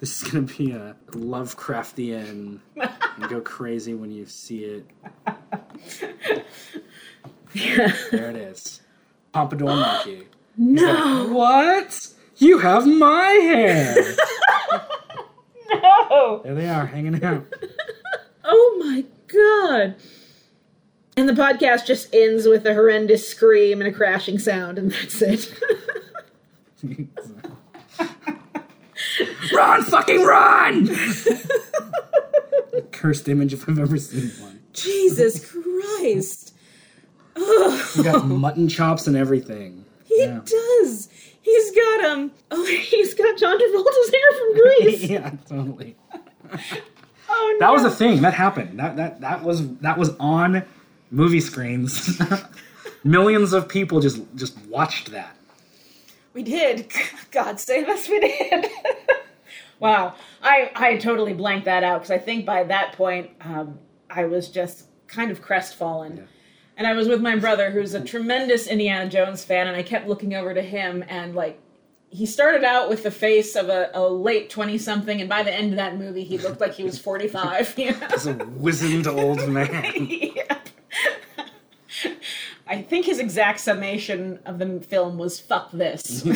[0.00, 2.60] This is gonna be a Lovecraftian.
[2.76, 4.86] and go crazy when you see it.
[7.54, 8.80] There it is.
[9.32, 10.26] Pompadour monkey.
[10.56, 12.08] No, What?
[12.36, 13.94] You have my hair.
[15.74, 16.40] no.
[16.44, 17.44] There they are, hanging out.
[18.44, 19.96] Oh my god.
[21.20, 25.20] And the podcast just ends with a horrendous scream and a crashing sound, and that's
[25.20, 25.52] it.
[29.52, 30.88] run, fucking run!
[32.92, 34.60] Cursed image if I've ever seen one.
[34.72, 36.54] Jesus Christ.
[37.36, 39.84] You got mutton chops and everything.
[40.04, 40.40] He Yeah.
[40.44, 41.08] does.
[41.42, 42.30] He's got um.
[42.50, 45.04] Oh, he's got John Travolta's hair from Grease.
[45.04, 45.96] yeah, totally.
[47.28, 47.66] Oh no.
[47.66, 48.22] That was a thing.
[48.22, 48.78] That happened.
[48.78, 50.64] That that that was that was on
[51.10, 52.20] movie screens.
[53.04, 55.36] Millions of people just just watched that.
[56.32, 56.92] We did.
[57.30, 58.66] God save us, we did.
[59.80, 60.14] wow.
[60.42, 64.48] I I totally blanked that out because I think by that point um, I was
[64.48, 66.18] just kind of crestfallen.
[66.18, 66.22] Yeah.
[66.76, 70.08] And I was with my brother, who's a tremendous Indiana Jones fan, and I kept
[70.08, 71.58] looking over to him and like.
[72.12, 75.54] He started out with the face of a, a late twenty something, and by the
[75.54, 77.72] end of that movie, he looked like he was forty five.
[77.78, 78.06] You know?
[78.12, 80.08] As a wizened old man.
[80.10, 80.59] yeah.
[82.70, 86.24] I think his exact summation of the film was "fuck this."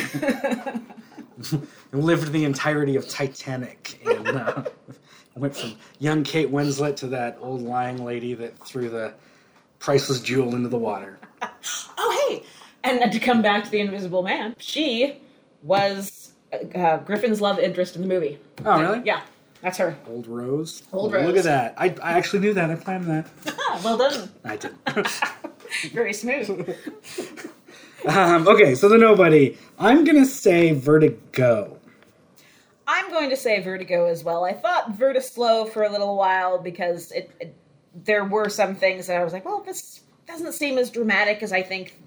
[1.93, 4.65] And lived the entirety of Titanic and uh,
[5.37, 9.15] went from young Kate Winslet to that old lying lady that threw the
[9.79, 11.19] priceless jewel into the water.
[11.99, 12.43] oh, hey!
[12.83, 15.19] And to come back to the Invisible Man, she
[15.63, 16.33] was
[16.75, 18.39] uh, Griffin's love interest in the movie.
[18.65, 19.03] Oh, really?
[19.05, 19.23] Yeah,
[19.61, 19.97] that's her.
[20.09, 20.83] Old Rose.
[20.93, 21.75] Old Oh, Look at that.
[21.77, 22.71] I, I actually knew that.
[22.71, 23.27] I planned that.
[23.85, 24.31] Well done.
[24.45, 24.75] I did.
[25.93, 26.77] Very smooth.
[28.09, 29.57] um, okay, so the nobody.
[29.79, 31.79] I'm gonna say Vertigo.
[32.87, 34.45] I'm going to say Vertigo as well.
[34.45, 37.57] I thought Vertislow for a little while because it, it
[37.95, 41.53] there were some things that I was like, well, this doesn't seem as dramatic as
[41.53, 41.99] I think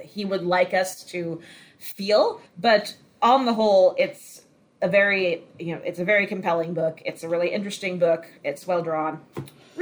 [0.00, 1.40] he would like us to
[1.78, 2.40] feel.
[2.58, 4.42] But on the whole, it's
[4.80, 7.00] a very you know it's a very compelling book.
[7.04, 8.26] It's a really interesting book.
[8.44, 9.20] It's well drawn.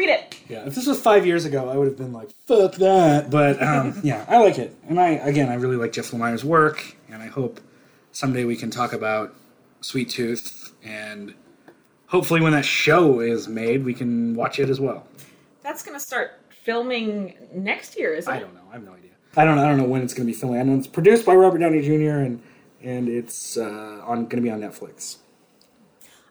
[0.01, 0.40] Read it.
[0.48, 3.62] Yeah, if this was five years ago, I would have been like, "Fuck that." But
[3.62, 7.22] um, yeah, I like it, and I again, I really like Jeff Lemire's work, and
[7.22, 7.61] I hope
[8.11, 9.34] someday we can talk about
[9.82, 11.34] Sweet Tooth, and
[12.07, 15.07] hopefully, when that show is made, we can watch it as well.
[15.62, 18.36] That's going to start filming next year, isn't it?
[18.36, 18.62] I don't know.
[18.70, 19.11] I have no idea.
[19.36, 19.59] I don't.
[19.59, 20.61] I don't know when it's going to be filming.
[20.61, 22.20] I know it's produced by Robert Downey Jr.
[22.24, 22.42] and
[22.82, 25.18] and it's uh, on going to be on Netflix.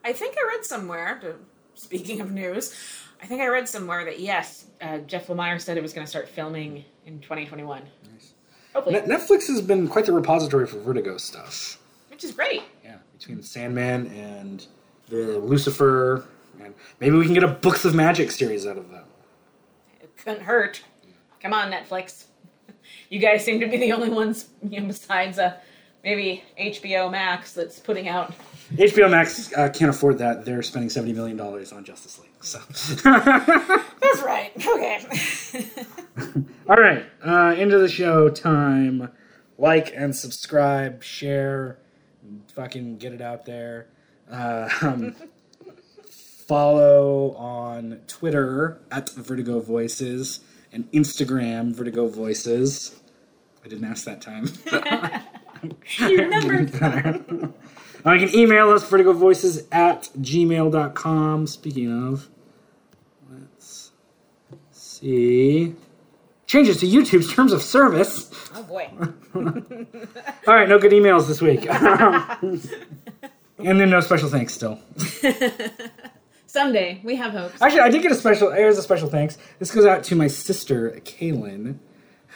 [0.03, 1.20] I think I read somewhere.
[1.22, 1.36] to-
[1.76, 2.76] Speaking of news,
[3.22, 6.09] I think I read somewhere that yes, uh, Jeff Lemire said it was going to
[6.09, 7.84] start filming in 2021.
[8.74, 11.80] Hopefully, Net- Netflix has been quite the repository for Vertigo stuff.
[12.09, 12.61] which is great.
[12.84, 14.65] Yeah, between Sandman and
[15.09, 16.28] the Lucifer,
[16.61, 19.05] and maybe we can get a Books of Magic series out of them.
[20.01, 20.84] It couldn't hurt.
[21.41, 22.26] Come on, Netflix.
[23.11, 25.57] You guys seem to be the only ones, you know, besides uh,
[26.04, 28.34] maybe HBO Max that's putting out.
[28.74, 30.45] HBO Max uh, can't afford that.
[30.45, 32.30] They're spending seventy million dollars on Justice League.
[32.41, 32.60] So,
[33.04, 34.52] That's right.
[34.56, 35.06] Okay.
[36.70, 39.12] all right, uh, end of the show time.
[39.58, 41.80] Like and subscribe, share,
[42.56, 43.88] fucking get it out there.
[44.32, 45.16] Uh, um,
[46.47, 50.39] follow on Twitter at Vertigo Voices
[50.72, 53.00] and Instagram Vertigo Voices.
[53.66, 54.50] I didn't ask that time.
[55.97, 57.53] You remember?
[58.05, 61.45] Uh, can email us vertigovoices at gmail.com.
[61.47, 62.30] Speaking of,
[63.30, 63.91] let's
[64.72, 65.76] see.
[66.47, 68.32] Changes to YouTube's terms of service.
[68.55, 68.89] Oh boy.
[69.36, 71.66] All right, no good emails this week.
[71.70, 72.62] and
[73.57, 74.80] then no special thanks still.
[76.47, 77.62] Someday we have hopes.
[77.62, 78.49] Actually, I did get a special.
[78.49, 79.38] There's a special thanks.
[79.60, 81.78] This goes out to my sister, Kaylin,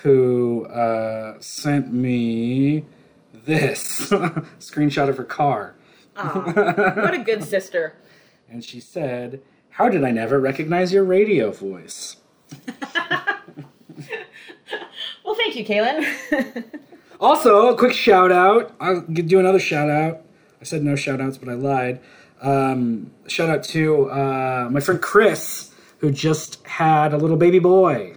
[0.03, 2.85] who uh, sent me
[3.45, 4.09] this
[4.59, 5.75] screenshot of her car.
[6.15, 7.95] What a good sister.
[8.49, 9.41] And she said,
[9.71, 12.17] How did I never recognize your radio voice?
[15.23, 16.63] Well, thank you, Kaylin.
[17.19, 18.75] Also, a quick shout out.
[18.79, 20.21] I'll do another shout out.
[20.59, 22.01] I said no shout outs, but I lied.
[22.41, 28.15] Um, shout out to uh, my friend Chris, who just had a little baby boy.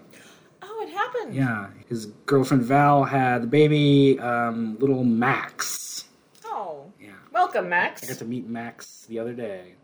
[0.62, 1.34] Oh, it happened.
[1.34, 6.05] Yeah, his girlfriend Val had the baby, um, little Max.
[6.45, 8.03] Oh, Yeah, welcome, Max.
[8.05, 9.74] I got to meet Max the other day.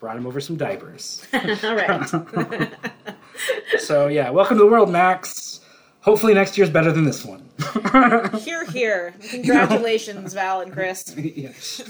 [0.00, 1.24] Brought him over some diapers.
[1.32, 2.10] All right.
[3.78, 5.60] so yeah, welcome to the world, Max.
[6.00, 7.48] Hopefully next year's better than this one.
[8.40, 9.14] here, here.
[9.30, 11.14] Congratulations, Val and Chris.
[11.16, 11.80] yes.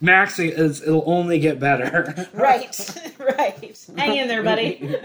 [0.00, 2.26] Max is it'll only get better.
[2.32, 3.86] Right, right.
[3.96, 4.96] Hang in there, buddy.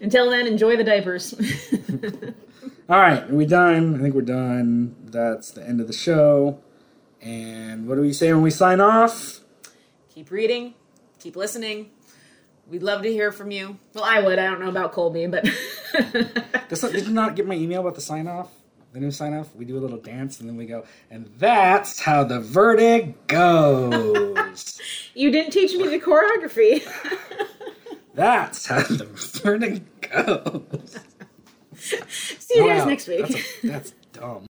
[0.00, 1.34] Until then, enjoy the diapers.
[2.88, 3.96] All right, are we done?
[3.96, 4.96] I think we're done.
[5.04, 6.60] That's the end of the show.
[7.20, 9.40] And what do we say when we sign off?
[10.20, 10.74] keep reading,
[11.18, 11.88] keep listening.
[12.68, 13.78] We'd love to hear from you.
[13.94, 14.38] Well, I would.
[14.38, 15.44] I don't know about Colby, but
[15.94, 18.50] not, did you not get my email about the sign off?
[18.92, 19.54] The new sign off?
[19.56, 24.78] We do a little dance and then we go, and that's how the verdict goes.
[25.14, 26.86] you didn't teach me the choreography.
[28.14, 29.04] That's how the
[29.42, 30.98] verdict goes.
[31.76, 33.26] See you guys next week.
[33.26, 34.38] That's, a, that's dumb.